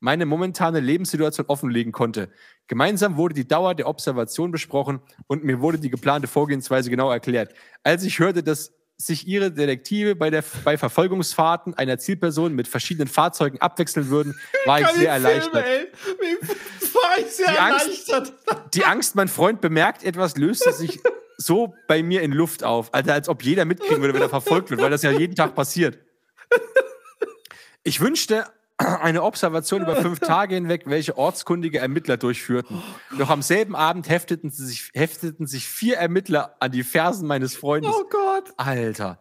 [0.01, 2.29] meine momentane Lebenssituation offenlegen konnte.
[2.67, 7.55] Gemeinsam wurde die Dauer der Observation besprochen und mir wurde die geplante Vorgehensweise genau erklärt.
[7.85, 13.07] Als ich hörte, dass sich ihre Detektive bei, der, bei Verfolgungsfahrten einer Zielperson mit verschiedenen
[13.09, 14.35] Fahrzeugen abwechseln würden,
[14.65, 15.65] war ich sehr erleichtert.
[15.65, 18.75] War ich sehr Die Angst- erleichtert.
[18.75, 21.01] Die Angst, mein Freund bemerkt etwas, löste sich
[21.45, 22.93] so bei mir in Luft auf.
[22.95, 25.55] Alter, als ob jeder mitkriegen würde, wenn er verfolgt wird, weil das ja jeden Tag
[25.55, 25.99] passiert.
[27.85, 28.47] Ich wünschte
[28.79, 32.83] eine Observation über fünf Tage hinweg, welche ortskundige Ermittler durchführten.
[33.19, 37.57] Doch am selben Abend hefteten, sie sich, hefteten sich vier Ermittler an die Fersen meines
[37.57, 37.93] Freundes.
[37.95, 38.53] Oh Gott.
[38.57, 39.21] Alter.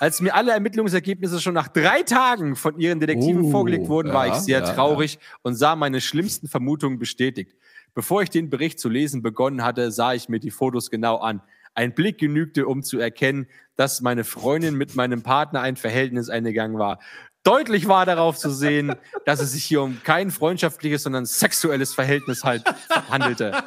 [0.00, 4.26] Als mir alle Ermittlungsergebnisse schon nach drei Tagen von ihren Detektiven Oh, vorgelegt wurden, war
[4.26, 7.54] ja, ich sehr ja, traurig und sah meine schlimmsten Vermutungen bestätigt.
[7.94, 11.42] Bevor ich den Bericht zu lesen begonnen hatte, sah ich mir die Fotos genau an.
[11.74, 16.78] Ein Blick genügte, um zu erkennen, dass meine Freundin mit meinem Partner ein Verhältnis eingegangen
[16.78, 16.98] war.
[17.42, 22.44] Deutlich war darauf zu sehen, dass es sich hier um kein freundschaftliches, sondern sexuelles Verhältnis
[22.44, 22.64] halt
[23.10, 23.64] handelte.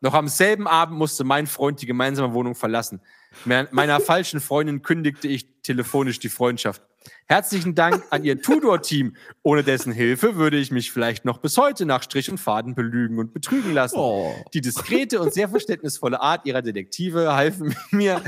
[0.00, 3.00] Noch am selben Abend musste mein Freund die gemeinsame Wohnung verlassen.
[3.44, 6.82] Me- Meiner falschen Freundin kündigte ich telefonisch die Freundschaft.
[7.26, 9.16] Herzlichen Dank an Ihr Tudor-Team.
[9.42, 13.18] Ohne dessen Hilfe würde ich mich vielleicht noch bis heute nach Strich und Faden belügen
[13.18, 13.96] und betrügen lassen.
[13.96, 14.34] Oh.
[14.54, 18.20] Die diskrete und sehr verständnisvolle Art ihrer Detektive halfen mir,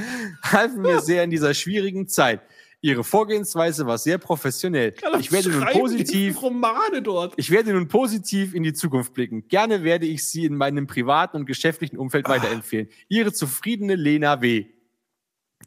[0.43, 2.41] halfen mir sehr in dieser schwierigen Zeit.
[2.85, 4.93] Ihre Vorgehensweise war sehr professionell.
[5.19, 7.33] Ich werde nun positiv Romane dort.
[7.39, 9.49] ich werde nun positiv in die Zukunft blicken.
[9.49, 12.91] Gerne werde ich Sie in meinem privaten und geschäftlichen Umfeld weiterempfehlen.
[13.09, 14.67] Ihre zufriedene Lena W.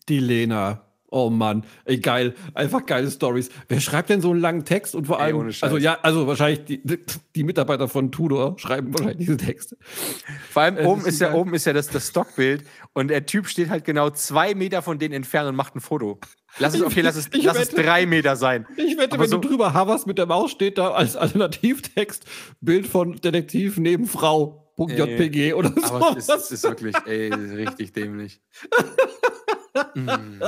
[0.07, 0.86] Die Lena.
[1.09, 2.35] Oh Mann, ey, geil.
[2.53, 3.49] Einfach geile Stories.
[3.69, 4.93] Wer schreibt denn so einen langen Text?
[4.93, 5.63] Und vor Ey, allem, Scheiß.
[5.63, 6.81] also ja, also wahrscheinlich die,
[7.33, 9.77] die Mitarbeiter von Tudor schreiben wahrscheinlich diese Texte.
[10.51, 11.37] Vor allem Es oben ist ja geil.
[11.39, 14.99] oben ist ja das, das Stockbild und der Typ steht halt genau zwei Meter von
[14.99, 16.19] denen entfernt und macht ein Foto.
[16.59, 18.65] Lass es, okay, lass es, Ich lass es wette- drei Meter sein.
[18.75, 22.25] Ich wette, Aber wenn so- du drüber hoverst mit der Maus, steht da als Alternativtext
[22.59, 24.63] Bild von Detektiv neben Frau.
[24.77, 25.95] .jpg oder so.
[25.95, 28.41] Aber es ist, es ist wirklich ey, richtig dämlich.
[29.95, 30.41] Mm.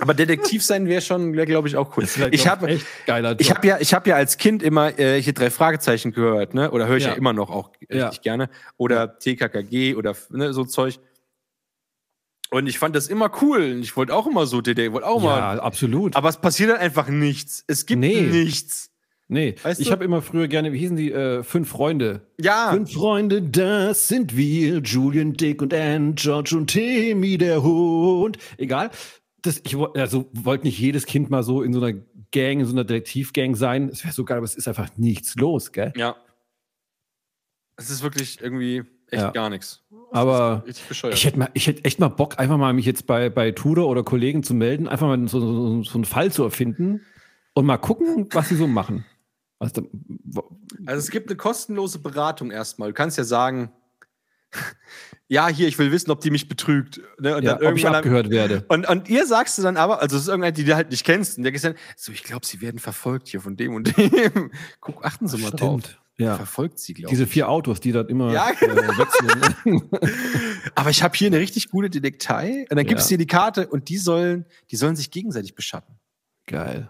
[0.00, 2.04] Aber Detektiv sein wäre schon, glaube ich, auch cool.
[2.30, 2.72] Ich habe.
[2.72, 6.70] Ich habe ja, ich habe ja als Kind immer äh, hier drei Fragezeichen gehört, ne?
[6.70, 7.10] Oder höre ich ja.
[7.10, 7.16] Ja.
[7.16, 8.10] immer noch auch richtig Ja.
[8.22, 8.48] gerne.
[8.78, 10.98] Oder TKKG oder ne, so Zeug.
[12.50, 13.78] Und ich fand das immer cool.
[13.80, 15.38] Ich wollte auch immer so DD, wollte auch mal.
[15.56, 16.16] Ja, absolut.
[16.16, 17.62] Aber es passiert dann einfach nichts.
[17.68, 18.22] Es gibt Nee.
[18.22, 18.89] nichts.
[19.30, 22.20] Nee, Weißt ich habe immer früher gerne, wie hießen die, äh, Fünf Freunde.
[22.40, 22.70] Ja.
[22.72, 24.78] Fünf Freunde, das sind wir.
[24.80, 28.38] Julian, Dick und Ann, George und Timmy, der Hund.
[28.58, 28.90] Egal.
[29.42, 31.98] Das, ich also, wollte nicht jedes Kind mal so in so einer
[32.32, 33.88] Gang, in so einer Detektivgang sein.
[33.88, 35.92] Es wäre so geil, aber es ist einfach nichts los, gell?
[35.96, 36.16] Ja.
[37.76, 39.30] Es ist wirklich irgendwie echt Ja.
[39.30, 39.82] gar nichts.
[40.12, 43.52] Aber ich hätte mal, ich hätte echt mal Bock, einfach mal mich jetzt bei, bei
[43.52, 47.02] Tudor oder Kollegen zu melden, einfach mal so, so, so einen Fall zu erfinden
[47.54, 49.04] und mal gucken, was sie so machen.
[49.60, 49.82] Also
[50.86, 52.88] es gibt eine kostenlose Beratung erstmal.
[52.88, 53.70] Du kannst ja sagen,
[55.28, 57.00] ja, hier, ich will wissen, ob die mich betrügt.
[57.20, 57.36] Ne?
[57.36, 58.64] Und ja, dann ob ich irgendwann dann- abgehört werde.
[58.68, 61.04] Und, und ihr sagst du dann aber, also es ist irgendeine, die du halt nicht
[61.04, 64.50] kennst, und der gesagt, so, ich glaube, sie werden verfolgt hier von dem und dem.
[64.80, 65.82] Guck, achten Sie mal drauf.
[66.18, 66.36] Ja.
[66.36, 67.30] Verfolgt sie, glaube Diese ich.
[67.30, 68.50] vier Autos, die dann immer Ja.
[68.50, 69.88] äh, wechseln.
[70.74, 73.16] Aber ich habe hier eine richtig gute Detektei und dann gibst du Ja.
[73.16, 75.94] dir die Karte und die sollen, die sollen sich gegenseitig beschatten.
[76.50, 76.88] Geil.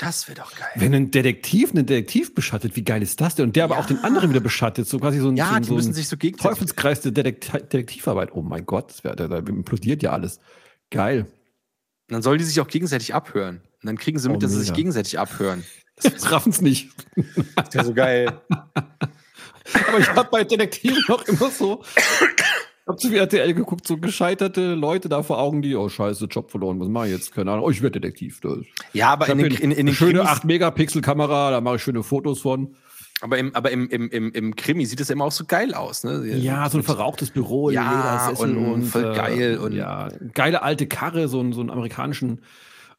[0.00, 0.68] Das wäre doch geil.
[0.74, 3.46] Wenn ein Detektiv einen Detektiv beschattet, wie geil ist das denn?
[3.46, 3.80] Und der aber Ja.
[3.82, 5.90] auch den anderen wieder beschattet, so quasi so ein, so ja, ein, die so müssen
[5.90, 6.50] ein sich so gegenseitig.
[6.58, 8.30] Teufelskreis der Detekti Detektivarbeit.
[8.32, 10.40] Oh mein Gott, da, da implodiert ja alles.
[10.90, 11.26] Geil.
[12.08, 13.60] Dann sollen die sich auch gegenseitig abhören.
[13.82, 15.64] Und dann kriegen sie mit, Oh, dass sie sich gegenseitig abhören.
[16.02, 16.90] Das raffen es nicht.
[17.54, 18.40] Das wäre so geil.
[18.48, 21.84] Aber ich habe bei Detektiven noch immer so.
[22.84, 26.26] Ich habe zu viel RTL geguckt, so gescheiterte Leute da vor Augen, die, oh scheiße,
[26.26, 27.34] Job verloren, was mache ich jetzt?
[27.34, 28.40] Keine Ahnung, oh, ich werde Detektiv.
[28.42, 28.58] Das-
[28.92, 32.02] Ja, aber in hab den, in, in den schöne Krimis, 8-Megapixel-Kamera, da mache ich schöne
[32.02, 32.74] Fotos von.
[33.22, 36.04] aber im, aber im, im, im, im Krimi sieht das immer auch so geil aus.
[36.04, 36.26] Ne?
[36.36, 40.60] Ja, so ein verrauchtes Büro, in Ja, und und, äh, voll geil und- ja, geile
[40.62, 42.42] alte Karre, so, einen- so einen amerikanischen,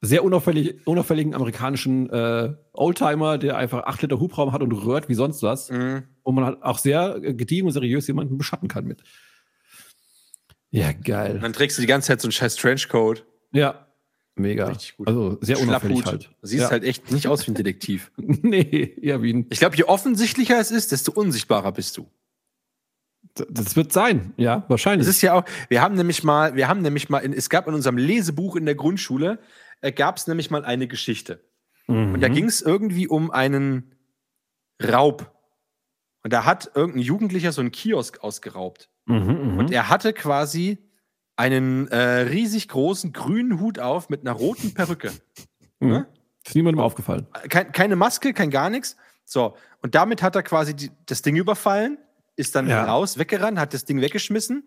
[0.01, 5.13] sehr unauffällig, unauffälligen amerikanischen äh, Oldtimer, der einfach 8 Liter Hubraum hat und röhrt wie
[5.15, 5.69] sonst was.
[5.69, 6.03] Mhm.
[6.23, 9.03] wo man halt auch sehr äh, gediegen und seriös jemanden beschatten kann mit.
[10.75, 11.35] Ja, geil.
[11.35, 13.25] Und dann trägst du die ganze Zeit so einen scheiß Trenchcoat.
[13.53, 13.87] Ja,
[14.35, 14.67] mega.
[14.67, 15.07] Richtig gut.
[15.07, 16.29] Also sehr unauffällig halt.
[16.41, 16.69] Siehst ja.
[16.69, 18.11] halt echt nicht aus wie ein Detektiv.
[18.17, 19.47] nee, eher wie ein.
[19.49, 22.09] Ich glaube, je offensichtlicher es ist, desto unsichtbarer bist du.
[23.49, 25.07] Das wird sein, ja, wahrscheinlich.
[25.07, 27.67] Es ist ja auch, wir haben nämlich mal, wir haben nämlich mal, in, es gab
[27.67, 29.39] in unserem Lesebuch in der Grundschule,
[29.81, 31.43] äh, gab es nämlich mal eine Geschichte.
[31.87, 32.13] Mhm.
[32.13, 33.95] Und da ging es irgendwie um einen
[34.81, 35.34] Raub.
[36.25, 38.89] Und da hat irgendein Jugendlicher so einen Kiosk ausgeraubt.
[39.05, 39.59] Mhm, mhm.
[39.59, 40.79] Und er hatte quasi
[41.35, 45.11] einen äh, riesig großen grünen Hut auf mit einer roten Perücke.
[45.79, 45.89] Mhm.
[45.89, 46.07] ne?
[46.43, 47.27] Ist niemandem aufgefallen.
[47.49, 48.97] Kein, keine Maske, kein gar nichts.
[49.23, 51.99] So, und damit hat er quasi die, das Ding überfallen,
[52.35, 52.85] ist dann Ja.
[52.85, 54.63] raus, weggerannt, hat das Ding weggeschmissen.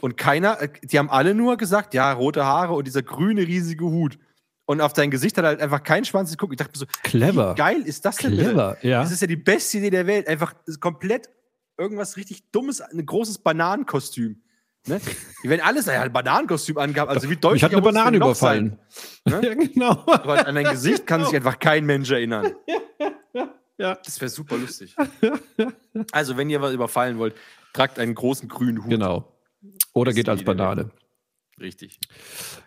[0.00, 3.86] Und keiner, äh, die haben alle nur gesagt, ja, rote Haare und dieser grüne riesige
[3.86, 4.20] Hut.
[4.66, 6.52] Und auf dein Gesicht hat er halt einfach keinen Schwanz geguckt.
[6.54, 7.52] Ich dachte mir so, Clever.
[7.52, 8.44] wie geil ist das denn bitte?
[8.44, 9.02] Clever, ja.
[9.02, 10.26] Das ist ja die beste Idee der Welt.
[10.26, 11.28] Einfach komplett
[11.76, 14.40] irgendwas richtig Dummes, ein großes Bananenkostüm.
[14.86, 15.00] Ne?
[15.42, 17.10] Werden alles, ein Bananenkostüm angehabt.
[17.10, 18.78] Also wie deutlich Mich hat eine Banane überfallen.
[19.24, 19.40] Ne?
[19.44, 20.02] Ja, genau.
[20.06, 22.52] Aber an dein Gesicht kann sich einfach kein Mensch erinnern.
[23.76, 23.98] Ja.
[24.04, 24.94] Das wäre super lustig.
[26.12, 27.34] Also, wenn ihr was überfallen wollt,
[27.72, 28.88] tragt einen großen grünen Hut.
[28.90, 29.36] Genau.
[29.92, 30.44] Oder Das geht als.
[30.44, 30.90] Banane.
[31.60, 31.98] Richtig.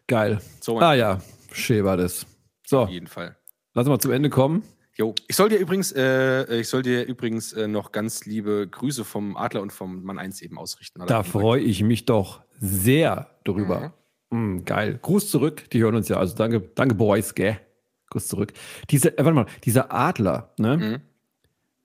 [0.08, 0.42] Geil.
[0.60, 1.22] So, Ah ja,
[1.58, 2.26] schön war das.
[2.66, 3.36] So, auf jeden Fall.
[3.74, 4.64] lass mal zum Ende kommen.
[4.96, 5.14] Jo.
[5.28, 9.38] Ich soll dir übrigens, äh, ich soll dir übrigens äh, noch ganz liebe Grüße vom
[9.38, 11.04] Adler und vom Mann 1 eben ausrichten.
[11.06, 13.94] Da freue ich mich doch sehr drüber.
[14.32, 14.98] Mm, geil.
[15.02, 16.18] Gruß zurück, die hören uns ja.
[16.18, 17.60] Also danke, danke Boys, gell?
[18.10, 18.54] Gruß zurück.
[18.90, 20.78] Diese, äh, warte mal, dieser Adler, ne?
[20.78, 21.02] Mhm.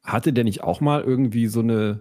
[0.03, 2.01] Hatte der nicht auch mal irgendwie so eine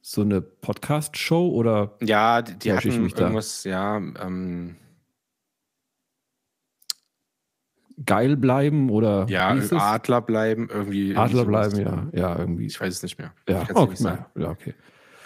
[0.00, 3.22] so eine Podcast-Show oder Ja, die, die Täusche ich hatten mich da?
[3.22, 4.76] irgendwas, ja, ähm,
[8.06, 9.48] geil bleiben oder ja?
[9.48, 11.16] Adler bleiben, irgendwie.
[11.16, 12.66] Adler irgendwie bleiben, ja, ja, irgendwie.
[12.66, 13.32] Ich weiß es nicht mehr.
[13.48, 14.00] Ja, okay, nicht
[14.36, 14.74] ja, okay.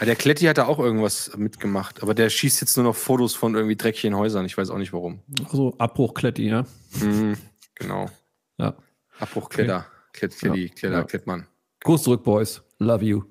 [0.01, 3.35] Ja, der Kletti hat da auch irgendwas mitgemacht, aber der schießt jetzt nur noch Fotos
[3.35, 4.45] von irgendwie dreckigen Häusern.
[4.47, 5.21] Ich weiß auch nicht warum.
[5.45, 6.65] Also Abbruch Kletti, ja.
[7.01, 7.37] Mhm,
[7.75, 8.11] genau.
[8.59, 8.75] Ja.
[9.21, 9.87] Abbruch Kletter.
[10.13, 11.05] Klett, Kletti, Ja, Kletter, ja.
[11.05, 11.47] Klettmann.
[11.85, 12.63] Gruß zurück, Boys.
[12.79, 13.23] Love you.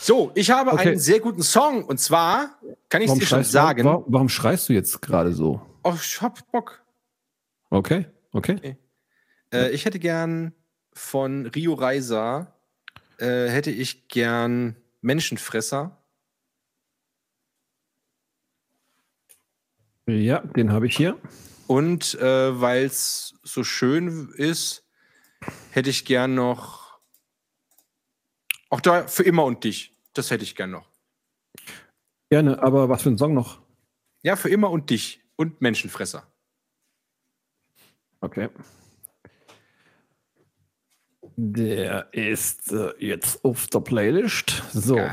[0.00, 0.90] So, ich habe Okay.
[0.90, 2.50] einen sehr guten Song und zwar
[2.90, 3.84] kann ich es dir schon sagen.
[3.84, 5.62] Warum, warum schreist du jetzt gerade so?
[5.82, 6.83] Oh, ich hab Bock.
[7.74, 8.78] Okay, okay.
[9.52, 10.54] Äh, ich hätte gern
[10.92, 12.56] von Rio Reiser,
[13.18, 16.00] äh, hätte ich gern Menschenfresser.
[20.06, 21.18] Ja, den habe ich hier.
[21.66, 24.86] Und äh, weil es so schön ist,
[25.72, 27.00] hätte ich gern noch.
[28.70, 30.00] Auch da für immer und dich.
[30.12, 30.88] Das hätte ich gern noch.
[32.30, 33.62] Gerne, aber was für ein Song noch?
[34.22, 35.24] Ja, für immer und dich.
[35.34, 36.32] Und Menschenfresser.
[38.24, 38.48] Okay.
[41.36, 44.62] Der ist äh, jetzt auf der Playlist.
[44.72, 44.96] So.
[44.96, 45.10] Geil.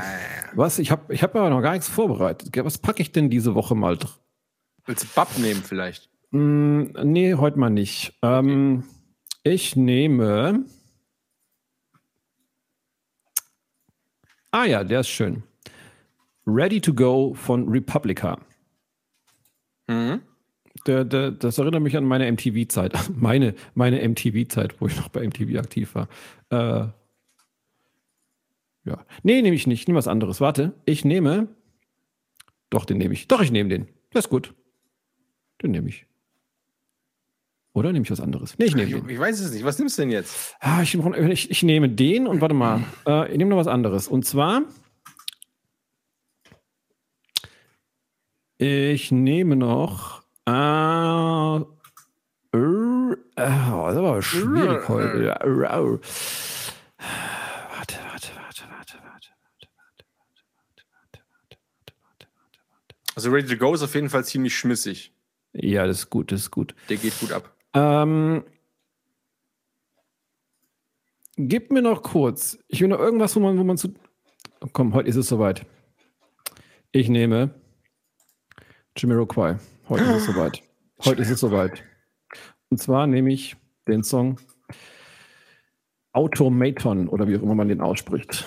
[0.54, 0.78] Was?
[0.78, 2.56] Ich habe ich hab aber noch gar nichts vorbereitet.
[2.64, 3.98] Was packe ich denn diese Woche mal?
[4.86, 6.08] Willst du Bab nehmen vielleicht?
[6.30, 8.18] Mm, nee, heute mal nicht.
[8.22, 8.84] Ähm,
[9.42, 10.64] ich nehme.
[14.52, 15.42] Ah ja, der ist schön.
[16.46, 18.38] Ready to Go von Republica.
[19.86, 20.22] Mhm.
[20.86, 22.92] Der, der, das erinnert mich an meine MTV-Zeit.
[23.16, 26.08] Meine, meine MTV-Zeit, wo ich noch bei MTV aktiv war.
[26.50, 26.88] Äh,
[28.84, 29.06] ja.
[29.22, 29.86] Nee, nehme ich nicht.
[29.86, 30.40] Nehme was anderes.
[30.40, 31.48] Warte, ich nehme.
[32.70, 33.28] Doch, den nehme ich.
[33.28, 33.86] Doch, ich nehme den.
[34.12, 34.54] Der ist gut.
[35.62, 36.06] Den nehme ich.
[37.74, 38.58] Oder nehme ich was anderes?
[38.58, 39.08] Nee, ich nehme Ich, den.
[39.08, 39.64] ich weiß es nicht.
[39.64, 40.56] Was nimmst du denn jetzt?
[40.60, 42.82] Ah, ich, ich, ich nehme den und warte mal.
[43.06, 44.08] Äh, ich nehme noch was anderes.
[44.08, 44.62] Und zwar.
[48.58, 50.21] Ich nehme noch.
[50.46, 51.56] Äh,
[52.54, 53.14] äh, oh,
[53.86, 55.24] das aber schwierig heute.
[55.24, 56.00] Ja, äh, Warte,
[58.08, 58.98] warte, warte, warte, warte, warte, warte,
[59.38, 60.04] warte, warte,
[60.60, 61.94] warte, warte, warte, warte,
[62.70, 62.96] warte.
[63.14, 65.12] Also Ready to Go ist auf jeden Fall ziemlich schmissig.
[65.52, 66.74] Ja, das ist gut, das ist gut.
[66.88, 67.54] Der geht gut ab.
[67.74, 68.44] Ähm,
[71.36, 72.58] gib mir noch kurz.
[72.68, 73.94] Ich will noch irgendwas, wo man, wo man zu.
[74.60, 75.66] Oh, komm, heute ist es soweit.
[76.90, 77.54] Ich nehme
[78.96, 79.58] Jamiroquai.
[79.88, 80.62] Heute ist es soweit.
[81.04, 81.84] Heute ist es soweit.
[82.70, 83.56] Und zwar nehme ich
[83.88, 84.38] den Song
[86.12, 88.46] Automaton oder wie auch immer man den ausspricht.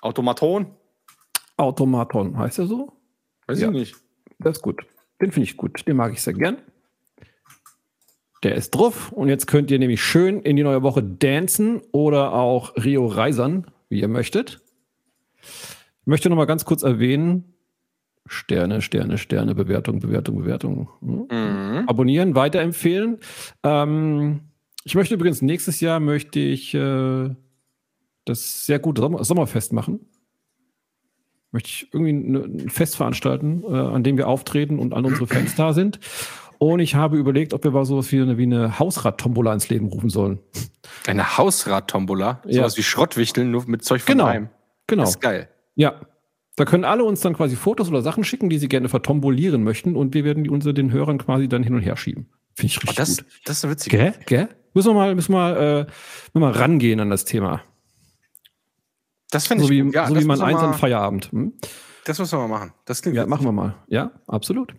[0.00, 0.66] Automaton?
[1.56, 2.92] Automaton, heißt er so?
[3.46, 3.68] Weiß Ja.
[3.68, 3.96] ich nicht.
[4.38, 4.84] Das ist gut.
[5.20, 5.86] Den finde ich gut.
[5.86, 6.58] Den mag ich sehr gern.
[8.42, 9.12] Der ist drauf.
[9.12, 13.70] Und jetzt könnt ihr nämlich schön in die neue Woche dancen oder auch Rio reisern,
[13.88, 14.60] wie ihr möchtet.
[15.42, 17.51] Ich möchte noch mal ganz kurz erwähnen:
[18.26, 20.88] Sterne, Sterne, Sterne, Bewertung, Bewertung, Bewertung.
[21.00, 21.26] Hm?
[21.30, 21.88] Mhm.
[21.88, 23.18] Abonnieren, weiterempfehlen.
[23.62, 24.40] Ähm,
[24.84, 27.30] ich möchte übrigens nächstes Jahr möchte ich äh,
[28.24, 30.00] das sehr gute Sommer Sommerfest machen.
[31.50, 35.54] Möchte ich irgendwie ein Fest veranstalten, äh, an dem wir auftreten und alle unsere Fans
[35.54, 36.00] da sind.
[36.58, 39.86] Und ich habe überlegt, ob wir mal sowas wie eine, wie eine Hausrad-Tombola ins Leben
[39.88, 40.38] rufen sollen.
[41.08, 42.40] Eine Hausrad-Tombola.
[42.46, 42.52] Ja.
[42.62, 44.26] Sowas wie Schrottwichteln, nur mit Zeug von Genau.
[44.26, 44.48] daheim.
[44.86, 45.02] Genau.
[45.02, 45.48] Das ist geil.
[45.74, 46.00] Ja.
[46.56, 49.96] Da können alle uns dann quasi Fotos oder Sachen schicken, die sie gerne vertombolieren möchten
[49.96, 52.28] und wir werden die unter den Hörern quasi dann hin und her schieben.
[52.54, 53.26] Finde ich richtig Oh, das, gut.
[53.46, 53.90] das ist witzig.
[53.92, 54.14] Gell?
[54.26, 54.48] Gell?
[54.74, 55.86] Müssen wir mal, müssen wir mal,
[56.34, 57.62] äh, mal rangehen an das Thema.
[59.30, 59.94] Das finde So ich wie, gut.
[59.94, 61.32] Ja, so wie man eins an Feierabend.
[61.32, 61.54] Hm?
[62.04, 62.72] Das müssen wir mal machen.
[62.84, 63.30] Das klingt Ja, witzig.
[63.30, 63.74] machen wir mal.
[63.88, 64.74] Ja, absolut.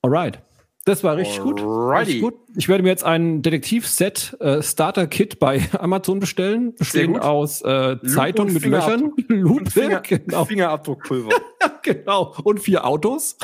[0.00, 0.42] Alright.
[0.88, 1.60] Das war richtig gut.
[1.60, 2.34] Richtig gut.
[2.56, 7.22] Ich werde mir jetzt ein Detektiv-Set äh, Starter-Kit bei Amazon bestellen, bestehend gut.
[7.24, 9.12] aus äh, Zeitung mit Löchern.
[9.28, 11.28] Lupe, Finger, genau, Fingerabdruckpulver.
[11.82, 13.36] genau, und vier Autos.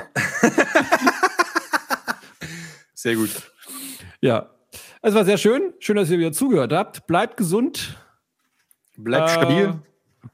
[2.95, 3.29] Sehr gut.
[4.23, 4.49] Ja.
[5.03, 5.75] Es war sehr schön.
[5.81, 7.07] Schön, dass ihr wieder zugehört habt.
[7.07, 7.95] Bleibt gesund.
[8.97, 9.75] Bleibt Äh, stabil.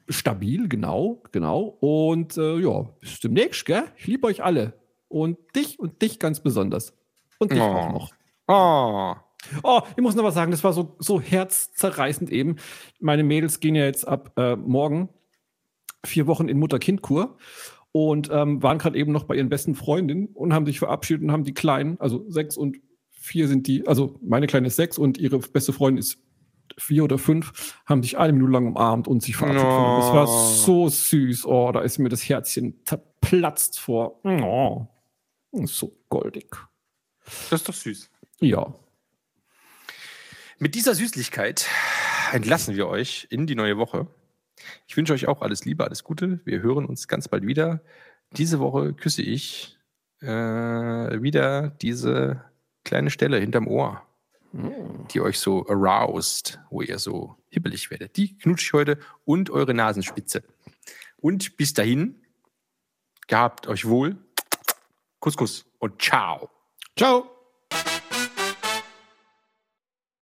[0.08, 1.76] Stabil, genau, genau.
[1.80, 3.82] Und äh, ja, bis demnächst, gell?
[3.96, 4.74] Ich liebe euch alle.
[5.08, 6.99] Und dich und dich ganz besonders.
[7.40, 7.64] Und dich Oh.
[7.64, 8.10] auch noch.
[8.46, 9.14] Oh.
[9.62, 12.56] Oh, ich muss noch was sagen, das war so, so herzzerreißend eben.
[13.00, 15.08] Meine Mädels gehen ja jetzt ab äh, morgen
[16.04, 17.36] vier Wochen in Mutter-Kind-Kur
[17.92, 21.32] und ähm, waren gerade eben noch bei ihren besten Freundinnen und haben sich verabschiedet und
[21.32, 22.76] haben die Kleinen, also sechs und
[23.10, 26.18] vier sind die, also meine Kleine ist sechs und ihre beste Freundin ist
[26.78, 29.64] vier oder fünf, haben sich eine Minute lang umarmt und sich verabschiedet.
[29.68, 29.96] No.
[29.98, 31.44] Das war so süß.
[31.46, 34.20] Oh, da ist mir das Herzchen zerplatzt vor.
[34.24, 34.86] Oh,
[35.64, 36.56] so goldig.
[37.50, 38.10] Das ist doch süß.
[38.40, 38.74] Ja.
[40.58, 41.66] Mit dieser Süßlichkeit
[42.32, 44.06] entlassen wir euch in die neue Woche.
[44.86, 46.40] Ich wünsche euch auch alles Liebe, alles Gute.
[46.44, 47.82] Wir hören uns ganz bald wieder.
[48.32, 49.78] Diese Woche küsse ich
[50.20, 52.44] äh, wieder diese
[52.84, 54.02] kleine Stelle hinterm Ohr,
[55.12, 58.16] die euch so aroused, wo ihr so hibbelig werdet.
[58.16, 60.42] Die knutsche ich heute und eure Nasenspitze.
[61.16, 62.22] Und bis dahin,
[63.26, 64.16] gehabt euch wohl.
[65.20, 66.50] Kuss, Kuss und ciao.
[66.96, 67.39] Ciao.